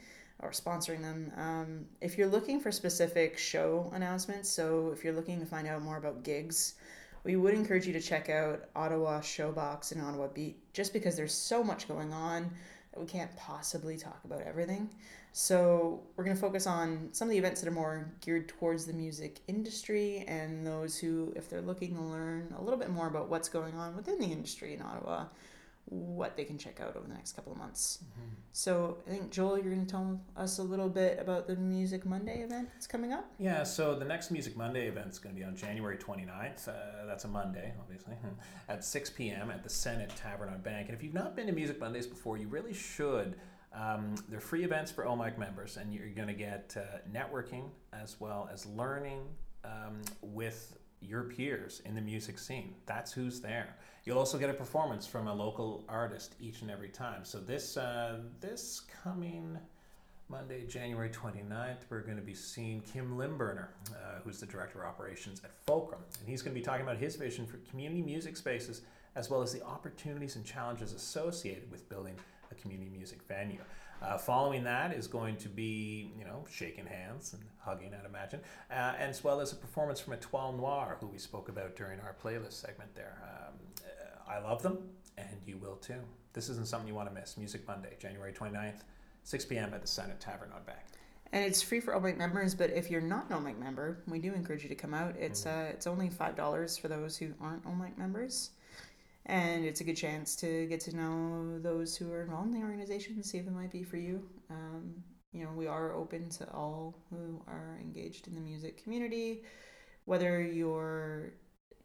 or 0.41 0.51
sponsoring 0.51 1.03
them. 1.03 1.33
Um, 1.37 1.87
if 2.01 2.19
you're 2.19 2.29
looking 2.29 2.61
for 2.61 2.73
specific 2.73 3.39
show 3.39 3.91
announcements, 3.95 4.51
so 4.51 4.91
if 4.93 5.05
you're 5.05 5.13
looking 5.13 5.41
to 5.41 5.47
find 5.47 5.67
out 5.67 5.83
more 5.83 5.97
about 5.97 6.23
gigs, 6.23 6.75
we 7.25 7.37
would 7.37 7.55
encourage 7.55 7.87
you 7.87 7.93
to 7.93 8.01
check 8.01 8.29
out 8.29 8.65
Ottawa 8.75 9.21
Showbox 9.21 9.93
and 9.93 10.03
Ottawa 10.03 10.27
Beat 10.29 10.57
just 10.73 10.93
because 10.93 11.17
there's 11.17 11.35
so 11.35 11.63
much 11.63 11.87
going 11.87 12.13
on 12.13 12.51
that 12.93 13.01
we 13.01 13.07
can't 13.07 13.35
possibly 13.37 13.97
talk 13.97 14.21
about 14.25 14.43
everything. 14.43 14.91
So 15.33 16.03
we're 16.17 16.25
going 16.25 16.37
to 16.37 16.41
focus 16.41 16.67
on 16.67 17.09
some 17.13 17.29
of 17.29 17.33
the 17.33 17.39
events 17.39 17.63
that 17.63 17.69
are 17.69 17.73
more 17.73 18.13
geared 18.21 18.49
towards 18.49 18.85
the 18.85 18.93
music 18.93 19.41
industry 19.49 20.25
and 20.29 20.67
those 20.67 20.99
who, 20.99 21.33
if 21.35 21.49
they're 21.49 21.63
looking 21.63 21.95
to 21.95 22.03
learn 22.03 22.55
a 22.59 22.63
little 22.63 22.79
bit 22.79 22.91
more 22.91 23.07
about 23.07 23.29
what's 23.29 23.49
going 23.49 23.75
on 23.75 23.97
within 23.97 24.19
the 24.19 24.27
industry 24.27 24.75
in 24.75 24.83
Ottawa, 24.83 25.25
what 25.87 26.37
they 26.37 26.45
can 26.45 26.57
check 26.57 26.81
out 26.81 26.97
over 26.97 27.07
the 27.07 27.15
next 27.15 27.33
couple 27.33 27.53
of 27.53 27.59
months. 27.59 27.99
So 28.53 28.99
I 29.07 29.11
think 29.11 29.31
Joel, 29.31 29.59
you're 29.59 29.73
going 29.73 29.85
to 29.85 29.91
tell 29.91 30.21
us 30.37 30.59
a 30.59 30.63
little 30.63 30.89
bit 30.89 31.19
about 31.19 31.47
the 31.47 31.57
Music 31.57 32.07
Monday 32.07 32.43
event 32.43 32.69
that's 32.73 32.87
coming 32.87 33.13
up. 33.13 33.31
Yeah, 33.39 33.63
so 33.63 33.95
the 33.95 34.05
next 34.05 34.31
Music 34.31 34.57
Monday 34.57 34.89
event 34.89 35.11
is 35.11 35.19
going 35.19 35.35
to 35.35 35.39
be 35.39 35.45
on 35.45 35.57
January 35.57 35.97
29th. 35.97 36.69
Uh, 36.69 37.07
that's 37.07 37.25
a 37.25 37.29
Monday, 37.29 37.73
obviously, 37.81 38.15
at 38.69 38.85
6 38.85 39.11
p.m. 39.11 39.51
at 39.51 39.63
the 39.63 39.71
Senate 39.71 40.13
Tavern 40.17 40.49
on 40.49 40.61
Bank. 40.61 40.89
And 40.89 40.97
if 40.97 41.03
you've 41.03 41.15
not 41.15 41.35
been 41.37 41.47
to 41.47 41.53
Music 41.53 41.81
Mondays 41.81 42.07
before, 42.07 42.39
you 42.39 42.49
really 42.49 42.75
should. 42.75 43.37
Um, 43.75 44.15
they're 44.29 44.41
free 44.41 44.65
events 44.65 44.91
for 44.91 45.05
OMIC 45.05 45.39
members, 45.39 45.79
and 45.79 45.95
you're 45.95 46.09
going 46.11 46.29
to 46.29 46.35
get 46.35 46.77
uh, 46.77 46.99
networking 47.11 47.71
as 47.93 48.21
well 48.21 48.49
as 48.53 48.67
learning 48.67 49.21
um, 49.65 50.03
with 50.21 50.77
your 51.01 51.25
peers 51.25 51.83
in 51.85 51.95
the 51.95 52.01
music 52.01 52.39
scene. 52.39 52.75
That's 52.87 53.13
who's 53.13 53.41
there. 53.41 53.77
You'll 54.05 54.19
also 54.19 54.37
get 54.37 54.51
a 54.51 54.55
performance 54.55 55.07
from 55.07 55.29
a 55.29 55.35
local 55.35 55.85
artist 55.89 56.35
each 56.41 56.63
and 56.63 56.71
every 56.71 56.89
time. 56.89 57.25
So 57.25 57.39
this 57.39 57.77
uh, 57.77 58.19
this 58.41 58.83
coming 59.03 59.57
Monday, 60.29 60.67
January 60.67 61.11
29th, 61.11 61.83
we're 61.89 62.01
going 62.01 62.17
to 62.17 62.23
be 62.23 62.35
seeing 62.35 62.81
Kim 62.81 63.17
Limburner, 63.17 63.69
uh, 63.91 64.21
who's 64.25 64.41
the 64.41 64.47
Director 64.47 64.81
of 64.81 64.89
Operations 64.89 65.43
at 65.45 65.53
Fulcrum. 65.67 66.01
And 66.19 66.29
he's 66.29 66.43
going 66.43 66.55
to 66.55 66.59
be 66.59 66.65
talking 66.65 66.83
about 66.83 66.97
his 66.97 67.17
vision 67.17 67.47
for 67.47 67.59
community 67.71 68.03
music 68.03 68.37
spaces, 68.37 68.81
as 69.15 69.31
well 69.31 69.43
as 69.43 69.53
the 69.53 69.63
opportunities 69.63 70.37
and 70.37 70.45
challenges 70.45 70.95
associated 70.95 71.71
with 71.71 71.89
building 71.89 72.15
a 72.51 72.55
community 72.55 72.91
music 72.91 73.21
venue. 73.29 73.61
Uh, 74.03 74.19
following 74.19 74.65
that 74.65 74.93
is 74.93 75.07
going 75.07 75.37
to 75.37 75.49
be, 75.49 76.11
you 76.19 76.25
know, 76.25 76.45
shaking 76.51 76.87
hands 76.87 77.35
and 77.35 77.43
hugging, 77.59 77.93
I'd 77.95 78.05
imagine, 78.05 78.41
uh, 78.71 78.95
as 78.99 79.23
well 79.23 79.41
as 79.41 79.53
a 79.53 79.57
performance 79.57 80.01
from 80.01 80.15
Etoile 80.15 80.53
Noir, 80.53 80.97
who 81.01 81.07
we 81.07 81.19
spoke 81.19 81.49
about 81.49 81.77
during 81.77 82.01
our 82.01 82.17
playlist 82.23 82.55
segment 82.55 82.95
there. 82.97 83.23
Um, 83.23 83.55
uh, 83.87 84.31
I 84.31 84.39
love 84.41 84.63
them, 84.63 84.79
and 85.17 85.29
you 85.47 85.57
will 85.57 85.77
too. 85.77 86.01
This 86.33 86.49
isn't 86.49 86.67
something 86.67 86.89
you 86.89 86.95
want 86.95 87.09
to 87.09 87.15
miss. 87.15 87.37
Music 87.37 87.67
Monday, 87.67 87.95
January 88.01 88.33
29th. 88.33 88.81
6 89.25 89.45
p.m. 89.47 89.73
at 89.73 89.81
the 89.81 89.87
Senate 89.89 90.21
Tavern 90.21 90.51
on 90.55 90.63
Bank. 90.65 90.81
And 91.33 91.45
it's 91.45 91.63
free 91.63 91.81
for 91.81 91.95
OMIC 91.95 92.19
members, 92.19 92.55
but 92.55 92.71
if 92.71 92.91
you're 92.91 93.01
not 93.01 93.31
an 93.31 93.37
OMIC 93.37 93.59
member, 93.59 94.03
we 94.07 94.19
do 94.19 94.35
encourage 94.35 94.63
you 94.63 94.69
to 94.69 94.75
come 94.75 94.93
out. 94.93 95.15
It's 95.19 95.47
uh, 95.47 95.71
it's 95.71 95.87
only 95.87 96.11
five 96.11 96.37
dollars 96.37 96.77
for 96.77 96.89
those 96.89 97.17
who 97.17 97.33
aren't 97.41 97.65
OMIC 97.65 97.97
members, 97.97 98.51
and 99.27 99.65
it's 99.65 99.81
a 99.81 99.85
good 99.85 99.97
chance 99.97 100.35
to 100.37 100.67
get 100.67 100.81
to 100.81 100.97
know 100.97 101.59
those 101.59 101.97
who 101.97 102.13
are 102.13 102.23
involved 102.23 102.53
in 102.53 102.61
the 102.61 102.67
organization, 102.67 103.15
and 103.15 103.25
see 103.25 103.39
if 103.39 103.47
it 103.47 103.53
might 103.53 103.71
be 103.71 103.83
for 103.83 103.97
you. 103.97 104.23
Um, 104.51 104.95
you 105.33 105.45
know, 105.45 105.51
we 105.53 105.67
are 105.67 105.95
open 105.95 106.29
to 106.31 106.51
all 106.53 106.99
who 107.11 107.43
are 107.47 107.79
engaged 107.81 108.29
in 108.29 108.35
the 108.35 108.41
music 108.41 108.83
community, 108.83 109.45
whether 110.05 110.43
you're 110.43 111.35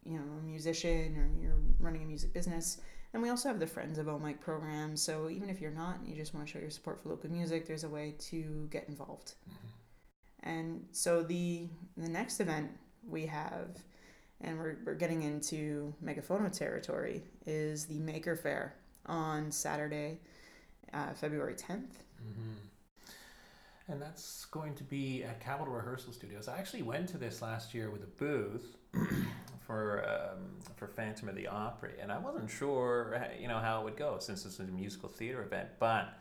you 0.03 0.17
know 0.17 0.23
a 0.39 0.43
musician 0.43 1.17
or 1.17 1.29
you're 1.41 1.59
running 1.79 2.03
a 2.03 2.05
music 2.05 2.33
business. 2.33 2.79
And 3.13 3.23
we 3.23 3.29
also 3.29 3.47
have 3.49 3.59
the 3.59 3.67
Friends 3.67 3.97
of 3.97 4.07
OMIC 4.07 4.41
program. 4.41 4.97
So 4.97 5.29
even 5.29 5.49
if 5.49 5.61
you're 5.61 5.71
not 5.71 5.99
and 5.99 6.07
you 6.07 6.15
just 6.15 6.33
want 6.33 6.45
to 6.45 6.51
show 6.51 6.59
your 6.59 6.69
support 6.69 7.01
for 7.01 7.09
local 7.09 7.31
music, 7.31 7.65
there's 7.65 7.85
a 7.85 7.89
way 7.89 8.15
to 8.19 8.67
get 8.69 8.87
involved. 8.89 9.35
And 10.43 10.85
so 10.91 11.23
the 11.23 11.69
the 11.95 12.09
next 12.09 12.39
event 12.39 12.69
we 13.07 13.25
have, 13.25 13.77
and 14.41 14.57
we're, 14.57 14.77
we're 14.85 14.95
getting 14.95 15.23
into 15.23 15.93
Megaphono 16.03 16.55
territory, 16.55 17.23
is 17.45 17.85
the 17.85 17.99
Maker 17.99 18.35
Fair 18.35 18.75
on 19.05 19.51
Saturday, 19.51 20.19
uh, 20.93 21.13
February 21.13 21.55
10th. 21.55 22.01
And 23.89 24.01
that's 24.01 24.45
going 24.45 24.75
to 24.75 24.83
be 24.83 25.23
at 25.23 25.39
Capital 25.39 25.73
Rehearsal 25.73 26.11
Studios. 26.11 26.49
I 26.49 26.57
actually 26.57 26.83
went 26.83 27.07
to 27.09 27.17
this 27.17 27.41
last 27.41 27.73
year 27.73 27.89
with 27.89 28.03
a 28.03 28.07
booth 28.07 28.75
for 29.65 30.05
um, 30.07 30.39
for 30.75 30.87
Phantom 30.87 31.29
of 31.29 31.35
the 31.35 31.47
Opera, 31.47 31.91
and 32.01 32.11
I 32.11 32.17
wasn't 32.17 32.49
sure, 32.49 33.15
uh, 33.15 33.41
you 33.41 33.47
know, 33.47 33.59
how 33.59 33.79
it 33.79 33.85
would 33.85 33.95
go 33.95 34.17
since 34.19 34.43
this 34.43 34.59
is 34.59 34.59
a 34.59 34.71
musical 34.71 35.07
theater 35.07 35.41
event. 35.41 35.69
But 35.79 36.13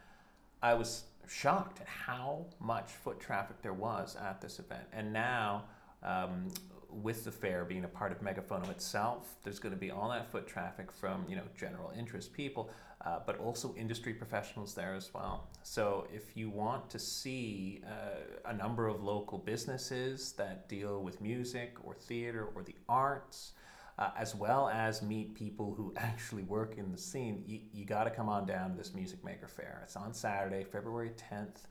I 0.63 0.75
was 0.75 1.05
shocked 1.29 1.81
at 1.81 1.89
how 1.89 2.47
much 2.61 2.91
foot 2.91 3.19
traffic 3.19 3.61
there 3.63 3.73
was 3.73 4.17
at 4.17 4.41
this 4.41 4.59
event. 4.61 4.85
And 4.93 5.13
now, 5.13 5.65
um, 6.03 6.49
with 6.91 7.25
the 7.25 7.33
fair 7.33 7.65
being 7.65 7.85
a 7.85 7.89
part 7.89 8.13
of 8.13 8.21
Megaphono 8.21 8.71
itself, 8.71 9.37
there's 9.43 9.59
going 9.59 9.75
to 9.75 9.81
be 9.81 9.91
all 9.91 10.09
that 10.11 10.31
foot 10.31 10.47
traffic 10.47 10.91
from 10.93 11.25
you 11.29 11.37
know 11.37 11.43
general 11.59 11.93
interest 11.97 12.33
people, 12.33 12.71
uh, 13.05 13.21
but 13.27 13.39
also 13.39 13.75
industry 13.77 14.15
professionals 14.15 14.75
there 14.75 14.95
as 14.95 15.13
well. 15.15 15.49
So 15.63 16.07
if 16.13 16.37
you 16.37 16.51
want 16.51 16.89
to 16.91 16.99
see 16.99 17.83
uh, 17.87 18.51
a 18.51 18.55
number 18.55 18.89
of 18.89 19.03
local 19.03 19.39
businesses 19.39 20.33
that 20.33 20.69
deal 20.69 21.03
with 21.03 21.21
music 21.21 21.77
or 21.85 21.95
theater 21.95 22.49
or 22.55 22.63
the 22.63 22.77
arts, 22.89 23.53
uh, 23.99 24.11
as 24.17 24.35
well 24.35 24.69
as 24.69 25.03
meet 25.03 25.35
people 25.35 25.75
who 25.77 25.93
actually 25.97 26.43
work 26.43 26.79
in 26.79 26.93
the 26.93 26.99
scene, 26.99 27.43
you, 27.47 27.61
you 27.73 27.85
got 27.85 28.05
to 28.05 28.11
come 28.11 28.29
on 28.29 28.47
down 28.47 28.71
to 28.71 28.77
this 28.77 28.95
Music 28.95 29.25
Maker 29.25 29.49
Fair. 29.49 29.81
It's 29.85 29.97
on 29.97 30.13
Saturday, 30.13 30.65
February 30.65 31.13
10th, 31.31 31.65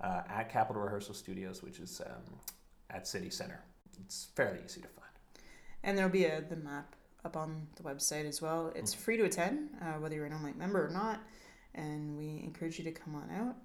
uh, 0.00 0.22
at 0.28 0.50
Capital 0.50 0.82
Rehearsal 0.82 1.14
Studios, 1.14 1.62
which 1.62 1.78
is 1.78 2.00
um, 2.04 2.38
at 2.90 3.06
City 3.06 3.30
Center. 3.30 3.62
It's 4.04 4.28
fairly 4.34 4.60
easy 4.64 4.80
to 4.80 4.88
find. 4.88 5.10
And 5.82 5.96
there'll 5.96 6.10
be 6.10 6.24
a 6.24 6.40
the 6.40 6.56
map 6.56 6.94
up 7.24 7.36
on 7.36 7.66
the 7.76 7.82
website 7.82 8.26
as 8.26 8.42
well. 8.42 8.72
It's 8.74 8.92
free 8.92 9.16
to 9.16 9.24
attend, 9.24 9.70
uh, 9.80 9.94
whether 9.94 10.14
you're 10.14 10.26
an 10.26 10.32
OMIC 10.32 10.56
member 10.56 10.86
or 10.86 10.90
not, 10.90 11.20
and 11.74 12.16
we 12.18 12.42
encourage 12.44 12.78
you 12.78 12.84
to 12.84 12.92
come 12.92 13.14
on 13.14 13.30
out. 13.30 13.56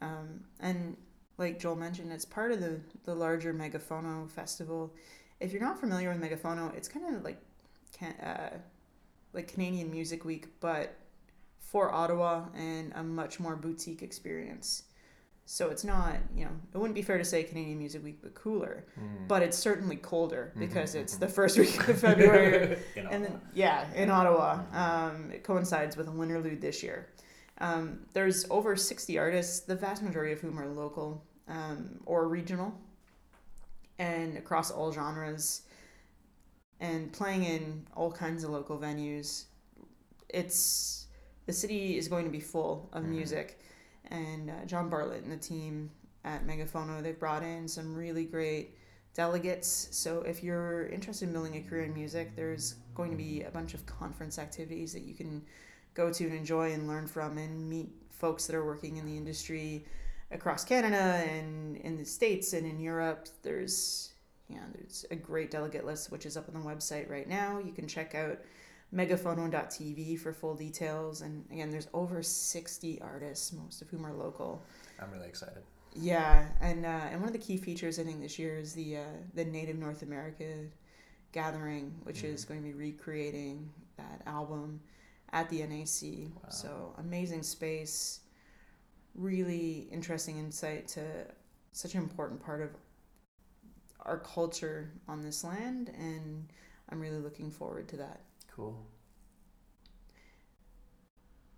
Um, 0.00 0.40
and 0.60 0.96
like 1.38 1.58
Joel 1.58 1.76
mentioned, 1.76 2.12
it's 2.12 2.24
part 2.24 2.52
of 2.52 2.60
the 2.60 2.80
the 3.04 3.14
larger 3.14 3.52
Megaphono 3.52 4.30
festival. 4.30 4.94
If 5.40 5.52
you're 5.52 5.62
not 5.62 5.78
familiar 5.78 6.10
with 6.10 6.20
Megaphono, 6.20 6.74
it's 6.76 6.88
kind 6.88 7.14
of 7.14 7.24
like 7.24 7.40
can, 7.92 8.12
uh, 8.14 8.58
like 9.32 9.48
Canadian 9.48 9.90
Music 9.90 10.24
Week, 10.24 10.46
but 10.60 10.96
for 11.58 11.92
Ottawa 11.92 12.44
and 12.54 12.92
a 12.94 13.02
much 13.02 13.40
more 13.40 13.56
boutique 13.56 14.02
experience. 14.02 14.84
So 15.46 15.68
it's 15.68 15.84
not, 15.84 16.16
you 16.34 16.46
know, 16.46 16.50
it 16.72 16.78
wouldn't 16.78 16.94
be 16.94 17.02
fair 17.02 17.18
to 17.18 17.24
say 17.24 17.42
Canadian 17.42 17.78
Music 17.78 18.02
Week, 18.02 18.18
but 18.22 18.34
cooler. 18.34 18.86
But 19.28 19.42
it's 19.42 19.58
certainly 19.58 19.96
colder 19.96 20.52
because 20.58 20.94
it's 20.94 21.16
the 21.16 21.28
first 21.28 21.58
week 21.64 21.86
of 21.88 21.98
February. 21.98 22.78
And 22.96 23.24
then, 23.24 23.40
yeah, 23.52 23.92
in 23.94 24.10
Ottawa. 24.10 24.60
Um, 24.72 25.30
it 25.32 25.44
coincides 25.44 25.96
with 25.96 26.08
a 26.08 26.10
Winterlude 26.10 26.60
this 26.60 26.82
year. 26.82 27.08
Um, 27.58 28.00
there's 28.14 28.46
over 28.50 28.74
60 28.74 29.18
artists, 29.18 29.60
the 29.60 29.76
vast 29.76 30.02
majority 30.02 30.32
of 30.32 30.40
whom 30.40 30.58
are 30.58 30.66
local 30.66 31.22
um, 31.46 32.00
or 32.06 32.26
regional 32.28 32.74
and 33.98 34.36
across 34.36 34.70
all 34.70 34.92
genres 34.92 35.62
and 36.80 37.12
playing 37.12 37.44
in 37.44 37.86
all 37.94 38.10
kinds 38.10 38.44
of 38.44 38.50
local 38.50 38.78
venues. 38.78 39.44
It's 40.28 41.06
the 41.46 41.52
city 41.52 41.96
is 41.96 42.08
going 42.08 42.24
to 42.24 42.30
be 42.30 42.40
full 42.40 42.88
of 42.92 43.04
music, 43.04 43.60
and 44.10 44.50
uh, 44.50 44.64
John 44.66 44.88
Bartlett 44.88 45.22
and 45.22 45.32
the 45.32 45.36
team 45.36 45.90
at 46.24 46.46
Megaphono 46.46 47.02
they've 47.02 47.18
brought 47.18 47.42
in 47.42 47.68
some 47.68 47.94
really 47.94 48.24
great 48.24 48.76
delegates. 49.14 49.88
So 49.92 50.22
if 50.22 50.42
you're 50.42 50.86
interested 50.88 51.26
in 51.26 51.32
building 51.32 51.56
a 51.56 51.60
career 51.60 51.84
in 51.84 51.94
music, 51.94 52.34
there's 52.34 52.74
going 52.94 53.10
to 53.10 53.16
be 53.16 53.42
a 53.42 53.50
bunch 53.50 53.74
of 53.74 53.86
conference 53.86 54.38
activities 54.38 54.92
that 54.92 55.02
you 55.02 55.14
can 55.14 55.42
go 55.94 56.12
to 56.12 56.24
and 56.24 56.34
enjoy 56.34 56.72
and 56.72 56.88
learn 56.88 57.06
from 57.06 57.38
and 57.38 57.68
meet 57.68 57.90
folks 58.10 58.46
that 58.46 58.56
are 58.56 58.64
working 58.64 58.96
in 58.96 59.06
the 59.06 59.16
industry 59.16 59.84
across 60.30 60.64
Canada 60.64 61.24
and 61.28 61.76
in 61.76 61.96
the 61.96 62.04
States 62.04 62.52
and 62.52 62.66
in 62.66 62.80
Europe. 62.80 63.28
There's 63.42 64.10
yeah, 64.48 64.64
there's 64.74 65.06
a 65.10 65.16
great 65.16 65.50
delegate 65.50 65.86
list 65.86 66.12
which 66.12 66.26
is 66.26 66.36
up 66.36 66.48
on 66.48 66.54
the 66.54 66.68
website 66.68 67.08
right 67.08 67.28
now. 67.28 67.58
You 67.64 67.72
can 67.72 67.88
check 67.88 68.14
out 68.14 68.38
megaphono.tv 68.92 70.18
for 70.18 70.32
full 70.32 70.54
details. 70.54 71.20
And 71.20 71.44
again, 71.50 71.70
there's 71.70 71.88
over 71.94 72.22
60 72.22 73.00
artists, 73.00 73.52
most 73.52 73.82
of 73.82 73.88
whom 73.88 74.04
are 74.04 74.12
local. 74.12 74.62
I'm 75.00 75.10
really 75.10 75.28
excited. 75.28 75.62
Yeah, 75.96 76.46
and 76.60 76.84
uh, 76.84 77.06
and 77.10 77.20
one 77.20 77.28
of 77.28 77.32
the 77.32 77.38
key 77.38 77.56
features 77.56 78.00
I 78.00 78.02
think 78.02 78.20
this 78.20 78.36
year 78.38 78.56
is 78.56 78.72
the 78.72 78.96
uh, 78.96 79.04
the 79.34 79.44
Native 79.44 79.78
North 79.78 80.02
America 80.02 80.44
gathering, 81.30 81.94
which 82.02 82.24
is 82.24 82.44
going 82.44 82.60
to 82.60 82.66
be 82.66 82.72
recreating 82.72 83.70
that 83.96 84.22
album 84.26 84.80
at 85.32 85.48
the 85.50 85.58
NAC. 85.58 86.30
Wow. 86.34 86.48
So 86.48 86.94
amazing 86.98 87.44
space, 87.44 88.20
really 89.14 89.88
interesting 89.92 90.38
insight 90.38 90.88
to 90.88 91.02
such 91.72 91.94
an 91.94 92.00
important 92.00 92.42
part 92.42 92.60
of 92.60 92.70
our 94.00 94.18
culture 94.18 94.90
on 95.08 95.22
this 95.22 95.44
land, 95.44 95.90
and 95.96 96.46
I'm 96.90 97.00
really 97.00 97.18
looking 97.18 97.50
forward 97.50 97.88
to 97.88 97.96
that. 97.98 98.20
Cool. 98.54 98.86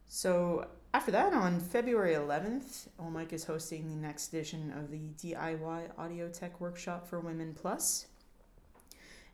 So 0.09 0.66
after 0.94 1.11
that, 1.11 1.34
on 1.34 1.61
February 1.61 2.14
11th, 2.14 2.88
OMIC 2.99 3.34
is 3.34 3.44
hosting 3.44 3.90
the 3.90 3.97
next 3.97 4.28
edition 4.28 4.72
of 4.78 4.90
the 4.90 5.11
DIY 5.22 5.90
Audio 5.99 6.30
Tech 6.30 6.59
Workshop 6.59 7.07
for 7.07 7.20
Women 7.20 7.55
Plus. 7.55 8.07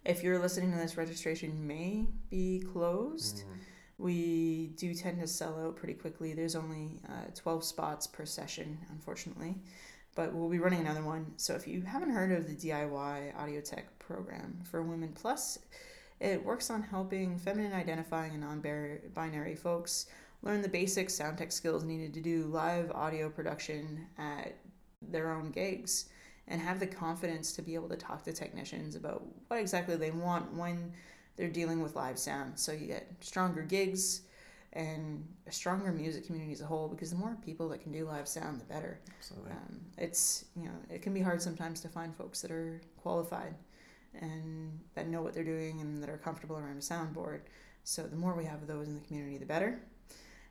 If 0.05 0.25
you're 0.25 0.41
listening 0.41 0.73
to 0.73 0.77
this, 0.79 0.97
registration 0.97 1.65
may 1.65 2.07
be 2.31 2.65
closed. 2.73 3.45
We 3.99 4.73
do 4.77 4.93
tend 4.93 5.21
to 5.21 5.29
sell 5.29 5.61
out 5.61 5.77
pretty 5.77 5.95
quickly. 5.95 6.35
There's 6.35 6.57
only 6.57 7.01
uh, 7.09 7.31
12 7.37 7.63
spots 7.63 8.09
per 8.09 8.27
session, 8.27 8.77
unfortunately, 8.91 9.55
but 10.17 10.35
we'll 10.35 10.49
be 10.49 10.59
running 10.59 10.81
another 10.81 11.05
one. 11.05 11.33
So 11.37 11.55
if 11.55 11.69
you 11.69 11.83
haven't 11.83 12.11
heard 12.11 12.33
of 12.33 12.49
the 12.49 12.57
DIY 12.57 13.39
Audio 13.39 13.61
Tech 13.61 13.97
program 14.01 14.59
for 14.65 14.83
Women 14.83 15.13
Plus, 15.15 15.61
it 16.23 16.45
works 16.45 16.71
on 16.71 16.83
helping 16.83 17.37
feminine 17.37 17.73
identifying 17.73 18.33
and 18.33 18.41
non 18.41 18.63
binary 19.13 19.57
folks 19.57 20.07
learn 20.43 20.63
the 20.63 20.69
basic 20.69 21.11
sound 21.11 21.37
tech 21.37 21.51
skills 21.51 21.83
needed 21.83 22.15
to 22.15 22.21
do 22.21 22.45
live 22.45 22.91
audio 22.93 23.29
production 23.29 24.07
at 24.17 24.57
their 25.11 25.33
own 25.33 25.51
gigs 25.51 26.09
and 26.47 26.61
have 26.61 26.79
the 26.79 26.87
confidence 26.87 27.53
to 27.53 27.63
be 27.63 27.75
able 27.75 27.89
to 27.89 27.97
talk 27.97 28.23
to 28.23 28.33
technicians 28.33 28.95
about 28.95 29.25
what 29.49 29.59
exactly 29.59 29.97
they 29.97 30.11
want 30.13 30.53
when 30.55 30.93
they're 31.37 31.49
dealing 31.49 31.83
with 31.83 31.97
live 31.97 32.19
sound. 32.19 32.59
So 32.59 32.73
you 32.73 32.87
get 32.87 33.09
stronger 33.21 33.63
gigs 33.63 34.23
and 34.75 35.27
a 35.47 35.53
stronger 35.53 35.93
music 35.93 36.27
community 36.27 36.53
as 36.53 36.61
a 36.61 36.67
whole 36.67 36.89
because 36.89 37.11
the 37.11 37.17
more 37.17 37.37
people 37.45 37.69
that 37.71 37.83
can 37.83 37.93
do 37.93 38.07
live 38.07 38.29
sound, 38.29 38.61
the 38.61 38.65
better. 38.65 39.01
Absolutely. 39.19 39.53
Um, 39.53 39.81
it's 39.99 40.45
you 40.57 40.65
know 40.65 40.75
it 40.89 41.03
can 41.03 41.15
be 41.15 41.21
hard 41.21 41.43
sometimes 41.43 41.81
to 41.81 41.89
find 41.89 42.15
folks 42.15 42.41
that 42.43 42.51
are 42.51 42.81
qualified 42.97 43.55
and 44.21 44.79
that 44.95 45.09
know 45.09 45.23
what 45.23 45.35
they're 45.35 45.45
doing 45.45 45.81
and 45.81 46.03
that 46.03 46.11
are 46.11 46.19
comfortable 46.19 46.57
around 46.57 46.77
a 46.77 46.81
soundboard. 46.81 47.41
So 47.85 48.03
the 48.03 48.17
more 48.17 48.35
we 48.35 48.45
have 48.45 48.63
of 48.63 48.69
those 48.69 48.89
in 48.89 48.95
the 48.95 49.01
community, 49.01 49.39
the 49.39 49.47
better. 49.47 49.81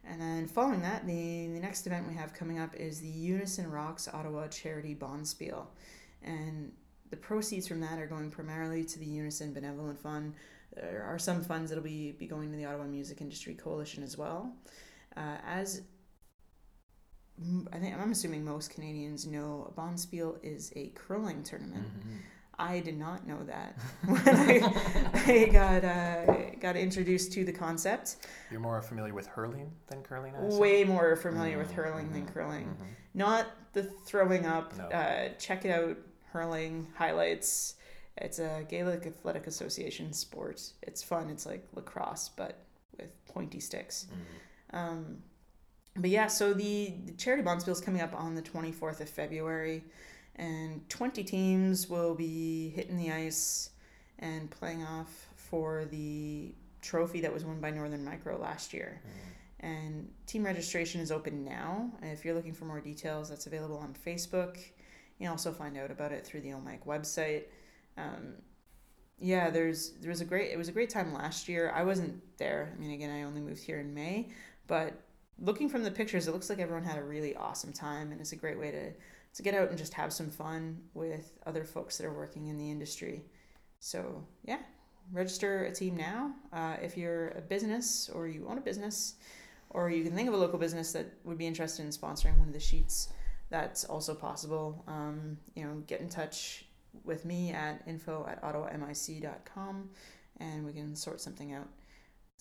And 0.03 0.19
then 0.19 0.47
following 0.47 0.81
that, 0.81 1.05
the, 1.05 1.47
the 1.47 1.59
next 1.59 1.85
event 1.85 2.07
we 2.07 2.15
have 2.15 2.33
coming 2.33 2.59
up 2.59 2.75
is 2.75 2.99
the 2.99 3.07
Unison 3.07 3.69
Rocks 3.69 4.07
Ottawa 4.11 4.47
Charity 4.47 4.95
Bonspiel. 4.95 5.65
And 6.23 6.71
the 7.11 7.17
proceeds 7.17 7.67
from 7.67 7.79
that 7.81 7.99
are 7.99 8.07
going 8.07 8.31
primarily 8.31 8.83
to 8.83 8.99
the 8.99 9.05
Unison 9.05 9.53
Benevolent 9.53 9.99
Fund. 9.99 10.33
There 10.75 11.03
are 11.03 11.19
some 11.19 11.43
funds 11.43 11.69
that'll 11.69 11.83
be, 11.83 12.13
be 12.13 12.25
going 12.25 12.51
to 12.51 12.57
the 12.57 12.65
Ottawa 12.65 12.85
Music 12.85 13.21
Industry 13.21 13.53
Coalition 13.53 14.03
as 14.03 14.17
well. 14.17 14.53
Uh, 15.15 15.37
as 15.45 15.83
I 17.73 17.77
think 17.77 17.97
I'm 17.97 18.11
assuming 18.11 18.45
most 18.45 18.71
Canadians 18.71 19.25
know, 19.25 19.71
a 19.75 19.79
Bonspiel 19.79 20.37
is 20.43 20.71
a 20.75 20.91
curling 20.95 21.43
tournament. 21.43 21.87
Mm-hmm. 21.87 22.17
I 22.61 22.79
did 22.79 22.97
not 22.97 23.25
know 23.27 23.41
that 23.43 23.75
when 24.05 24.21
I, 24.25 24.61
I 25.25 25.45
got 25.45 25.83
uh, 25.83 26.35
got 26.59 26.75
introduced 26.75 27.31
to 27.33 27.43
the 27.43 27.51
concept. 27.51 28.17
You're 28.51 28.59
more 28.59 28.81
familiar 28.81 29.13
with 29.13 29.27
hurling 29.27 29.71
than 29.87 30.03
curling? 30.03 30.33
Way 30.57 30.83
more 30.83 31.15
familiar 31.15 31.57
with 31.57 31.71
Mhm, 31.71 31.75
hurling 31.75 32.11
than 32.13 32.25
mhm, 32.27 32.33
curling. 32.33 32.65
mhm. 32.65 32.85
Not 33.13 33.47
the 33.73 33.83
throwing 33.83 34.45
up. 34.45 34.77
No. 34.77 34.85
Uh, 34.85 35.29
check 35.39 35.65
it 35.65 35.71
out, 35.71 35.97
hurling 36.31 36.87
highlights. 36.95 37.75
It's 38.17 38.39
a 38.39 38.63
Gaelic 38.69 39.05
Athletic 39.07 39.47
Association 39.47 40.13
sport. 40.13 40.61
It's 40.83 41.01
fun. 41.01 41.29
It's 41.29 41.45
like 41.45 41.67
lacrosse, 41.73 42.29
but 42.29 42.59
with 42.97 43.09
pointy 43.25 43.59
sticks. 43.59 44.05
Mhm. 44.73 44.77
Um, 44.77 45.17
but 45.95 46.09
yeah, 46.09 46.27
so 46.27 46.53
the, 46.53 46.93
the 47.05 47.13
charity 47.13 47.43
bonspiel 47.43 47.69
is 47.69 47.81
coming 47.81 48.01
up 48.01 48.13
on 48.13 48.35
the 48.35 48.41
24th 48.41 49.01
of 49.01 49.09
February, 49.09 49.83
and 50.35 50.87
20 50.89 51.23
teams 51.23 51.89
will 51.89 52.15
be 52.15 52.69
hitting 52.69 52.97
the 52.97 53.11
ice 53.11 53.69
and 54.19 54.49
playing 54.49 54.83
off 54.83 55.27
for 55.35 55.85
the 55.85 56.53
trophy 56.81 57.21
that 57.21 57.33
was 57.33 57.43
won 57.45 57.59
by 57.59 57.71
Northern 57.71 58.03
Micro 58.03 58.39
last 58.39 58.73
year. 58.73 59.01
And 59.59 60.09
team 60.25 60.43
registration 60.43 61.01
is 61.01 61.11
open 61.11 61.45
now. 61.45 61.91
And 62.01 62.11
if 62.11 62.25
you're 62.25 62.33
looking 62.33 62.53
for 62.53 62.65
more 62.65 62.81
details, 62.81 63.29
that's 63.29 63.45
available 63.45 63.77
on 63.77 63.95
Facebook. 64.05 64.57
You 64.57 65.25
can 65.25 65.27
also 65.27 65.51
find 65.51 65.77
out 65.77 65.91
about 65.91 66.11
it 66.11 66.25
through 66.25 66.41
the 66.41 66.49
OMIC 66.49 66.85
website. 66.85 67.43
Um, 67.97 68.33
yeah, 69.19 69.51
there's 69.51 69.91
there 70.01 70.09
was 70.09 70.21
a 70.21 70.25
great 70.25 70.51
it 70.51 70.57
was 70.57 70.67
a 70.67 70.71
great 70.71 70.89
time 70.89 71.13
last 71.13 71.47
year. 71.47 71.71
I 71.75 71.83
wasn't 71.83 72.19
there. 72.37 72.73
I 72.75 72.81
mean, 72.81 72.91
again, 72.91 73.11
I 73.11 73.21
only 73.21 73.39
moved 73.39 73.61
here 73.61 73.79
in 73.79 73.93
May, 73.93 74.29
but 74.65 74.99
looking 75.41 75.67
from 75.67 75.83
the 75.83 75.91
pictures, 75.91 76.27
it 76.27 76.31
looks 76.31 76.49
like 76.49 76.59
everyone 76.59 76.83
had 76.83 76.97
a 76.97 77.03
really 77.03 77.35
awesome 77.35 77.73
time, 77.73 78.11
and 78.11 78.21
it's 78.21 78.31
a 78.31 78.37
great 78.37 78.59
way 78.59 78.71
to 78.71 78.91
to 79.33 79.43
get 79.43 79.53
out 79.53 79.69
and 79.69 79.77
just 79.77 79.93
have 79.93 80.11
some 80.11 80.29
fun 80.29 80.77
with 80.93 81.39
other 81.45 81.63
folks 81.63 81.97
that 81.97 82.05
are 82.05 82.13
working 82.13 82.47
in 82.47 82.57
the 82.57 82.69
industry. 82.69 83.23
So 83.79 84.25
yeah, 84.43 84.59
register 85.11 85.63
a 85.63 85.71
team 85.71 85.95
now. 85.95 86.33
Uh, 86.51 86.75
if 86.81 86.97
you're 86.97 87.29
a 87.29 87.41
business 87.41 88.09
or 88.13 88.27
you 88.27 88.45
own 88.49 88.57
a 88.57 88.61
business, 88.61 89.15
or 89.69 89.89
you 89.89 90.03
can 90.03 90.13
think 90.13 90.27
of 90.27 90.33
a 90.33 90.37
local 90.37 90.59
business 90.59 90.91
that 90.91 91.13
would 91.23 91.37
be 91.37 91.47
interested 91.47 91.83
in 91.83 91.91
sponsoring 91.91 92.37
one 92.37 92.49
of 92.49 92.53
the 92.53 92.59
sheets, 92.59 93.09
that's 93.49 93.85
also 93.85 94.13
possible. 94.13 94.83
Um, 94.87 95.37
you 95.55 95.63
know, 95.63 95.81
get 95.87 96.01
in 96.01 96.09
touch 96.09 96.65
with 97.05 97.23
me 97.23 97.51
at 97.51 97.81
info 97.87 98.27
at 98.29 98.41
ottawamic.com 98.43 99.89
and 100.39 100.65
we 100.65 100.73
can 100.73 100.95
sort 100.95 101.21
something 101.21 101.53
out. 101.53 101.67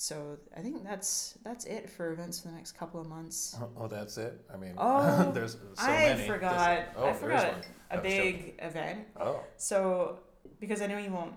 So 0.01 0.39
I 0.57 0.61
think 0.61 0.83
that's 0.83 1.37
that's 1.45 1.67
it 1.67 1.91
for 1.91 2.11
events 2.13 2.41
for 2.41 2.49
the 2.49 2.55
next 2.55 2.73
couple 2.73 2.99
of 3.03 3.07
months. 3.07 3.55
Oh, 3.61 3.69
oh, 3.77 3.87
that's 3.87 4.17
it. 4.17 4.41
I 4.53 4.57
mean, 4.57 4.73
Oh, 4.79 5.31
there's 5.35 5.53
so 5.53 5.59
I 5.77 5.91
many. 6.15 6.27
forgot. 6.27 6.87
Oh, 6.97 7.09
I 7.09 7.13
forgot 7.13 7.55
a 7.91 7.97
I 7.99 8.01
big 8.01 8.37
joking. 8.39 8.55
event. 8.61 8.99
Oh, 9.21 9.41
So 9.59 10.21
because 10.59 10.81
I 10.81 10.87
know 10.87 10.97
you 10.97 11.13
won't 11.13 11.35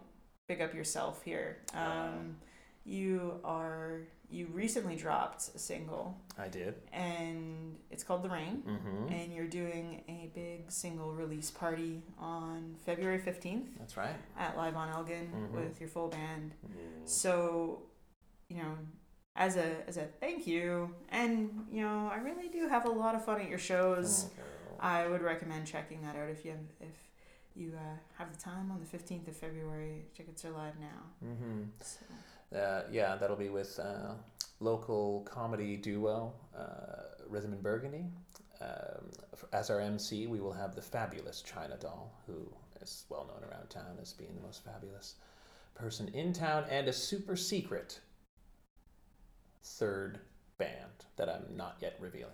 pick 0.47 0.61
up 0.61 0.73
yourself 0.73 1.21
here, 1.23 1.57
um, 1.73 2.37
you 2.85 3.33
are 3.43 3.99
you 4.29 4.47
recently 4.53 4.95
dropped 4.95 5.49
a 5.53 5.59
single 5.59 6.17
I 6.39 6.47
did. 6.47 6.75
and 6.93 7.75
it's 7.91 8.03
called 8.05 8.23
The 8.23 8.29
Rain. 8.29 8.63
Mm-hmm. 8.65 9.11
And 9.13 9.33
you're 9.33 9.45
doing 9.45 10.03
a 10.07 10.31
big 10.33 10.71
single 10.71 11.11
release 11.11 11.51
party 11.51 12.01
on 12.17 12.75
February 12.85 13.19
15th 13.19 13.65
That's 13.77 13.97
right. 13.97 14.15
at 14.39 14.55
Live 14.55 14.77
on 14.77 14.87
Elgin 14.89 15.27
Mhm. 15.35 15.51
with 15.51 15.81
your 15.81 15.89
full 15.89 16.07
band. 16.07 16.53
Mm. 16.65 17.07
So, 17.07 17.83
you 18.49 18.57
know, 18.57 18.77
as 19.35 19.55
a 19.57 19.87
as 19.87 19.97
a 19.97 20.05
thank 20.19 20.45
you, 20.47 20.93
and 21.09 21.65
you 21.71 21.81
know, 21.81 22.09
I 22.13 22.17
really 22.17 22.49
do 22.49 22.67
have 22.67 22.85
a 22.85 22.89
lot 22.89 23.15
of 23.15 23.25
fun 23.25 23.41
at 23.41 23.49
your 23.49 23.59
shows. 23.59 24.25
Okay. 24.25 24.43
I 24.79 25.07
would 25.07 25.21
recommend 25.21 25.65
checking 25.65 26.01
that 26.01 26.15
out 26.15 26.29
if 26.29 26.43
you 26.43 26.51
have, 26.51 26.59
if 26.81 26.95
you 27.55 27.73
uh, 27.75 27.97
have 28.17 28.31
the 28.31 28.39
time 28.39 28.69
on 28.71 28.79
the 28.79 28.85
fifteenth 28.85 29.27
of 29.27 29.35
February. 29.35 30.05
Tickets 30.15 30.43
are 30.45 30.51
live 30.51 30.73
now. 30.79 31.27
Mm-hmm. 31.27 31.63
So, 31.81 32.57
Uh, 32.59 32.83
yeah, 32.91 33.15
that'll 33.15 33.35
be 33.35 33.49
with 33.49 33.79
uh, 33.79 34.13
local 34.59 35.21
comedy 35.21 35.75
duo 35.77 36.33
uh, 36.55 37.23
Rhythm 37.27 37.53
and 37.53 37.63
Burgundy. 37.63 38.05
Um, 38.61 39.09
as 39.51 39.69
our 39.69 39.79
MC, 39.79 40.27
we 40.27 40.39
will 40.39 40.53
have 40.53 40.75
the 40.75 40.81
fabulous 40.81 41.41
China 41.41 41.75
Doll, 41.77 42.13
who 42.27 42.47
is 42.81 43.05
well 43.09 43.25
known 43.25 43.49
around 43.49 43.69
town 43.69 43.97
as 44.01 44.13
being 44.13 44.35
the 44.35 44.41
most 44.45 44.63
fabulous 44.63 45.15
person 45.73 46.07
in 46.09 46.31
town, 46.33 46.65
and 46.69 46.87
a 46.87 46.93
super 46.93 47.35
secret 47.35 47.99
third 49.63 50.19
band 50.57 51.05
that 51.17 51.29
I'm 51.29 51.55
not 51.55 51.77
yet 51.81 51.95
revealing. 51.99 52.33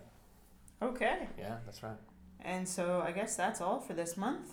okay, 0.82 1.28
Yeah, 1.38 1.56
that's 1.64 1.82
right. 1.82 1.96
and 2.40 2.68
so 2.68 3.02
I 3.04 3.12
guess 3.12 3.36
that's 3.36 3.60
all 3.60 3.80
for 3.80 3.92
this 3.94 4.16
month. 4.16 4.52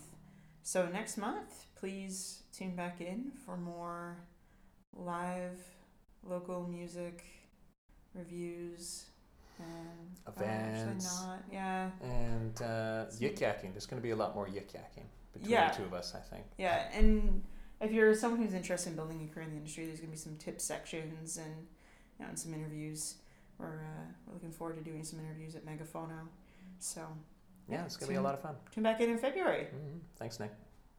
So 0.63 0.87
next 0.87 1.17
month, 1.17 1.65
please 1.75 2.43
tune 2.53 2.75
back 2.75 2.99
in 3.01 3.31
for 3.45 3.55
more 3.57 4.17
live 4.93 5.59
local 6.23 6.67
music 6.67 7.23
reviews 8.13 9.05
and 9.59 10.17
oh, 10.27 10.31
actually 10.43 10.81
Events. 10.83 11.23
not. 11.25 11.39
Yeah, 11.51 11.89
And 12.03 12.61
uh, 12.61 13.05
yik 13.19 13.39
yakking. 13.39 13.71
There's 13.73 13.85
going 13.85 14.01
to 14.01 14.03
be 14.03 14.11
a 14.11 14.15
lot 14.15 14.35
more 14.35 14.47
yik 14.47 14.71
yakking 14.73 15.05
between 15.33 15.51
Yeah. 15.51 15.71
the 15.71 15.77
two 15.77 15.83
of 15.83 15.93
us, 15.93 16.13
I 16.15 16.19
think. 16.19 16.45
Yeah, 16.57 16.89
and 16.93 17.43
if 17.81 17.91
you're 17.91 18.13
someone 18.15 18.41
who's 18.41 18.53
interested 18.53 18.89
in 18.91 18.95
building 18.95 19.27
a 19.29 19.33
career 19.33 19.45
in 19.45 19.51
the 19.51 19.57
industry, 19.57 19.85
there's 19.85 19.99
gonna 19.99 20.11
be 20.11 20.17
some 20.17 20.35
tip 20.37 20.59
sections 20.61 21.37
and 21.37 21.67
you 22.19 22.25
know, 22.25 22.29
and 22.29 22.37
some 22.39 22.53
interviews. 22.53 23.15
We're 23.59 23.81
uh, 23.81 24.05
we're 24.25 24.33
looking 24.33 24.51
forward 24.51 24.77
to 24.77 24.83
doing 24.83 25.03
some 25.03 25.19
interviews 25.19 25.55
at 25.55 25.65
Megaphono. 25.65 26.27
So 26.79 27.01
Yeah, 27.69 27.83
it's 27.85 27.97
going 27.97 28.07
to 28.07 28.13
be 28.13 28.17
a 28.17 28.21
lot 28.21 28.33
of 28.35 28.41
fun. 28.41 28.55
tune 28.71 28.83
back 28.83 29.01
in 29.01 29.09
in 29.09 29.17
February. 29.17 29.65
hmm 29.65 29.97
Thanks, 30.17 30.39
Nick. 30.39 30.51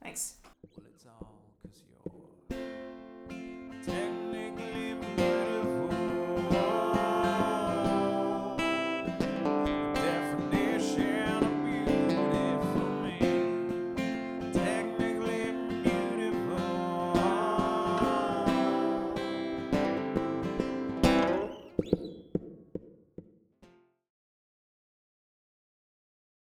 Thanks. 0.02 0.34
Well, 1.04 1.30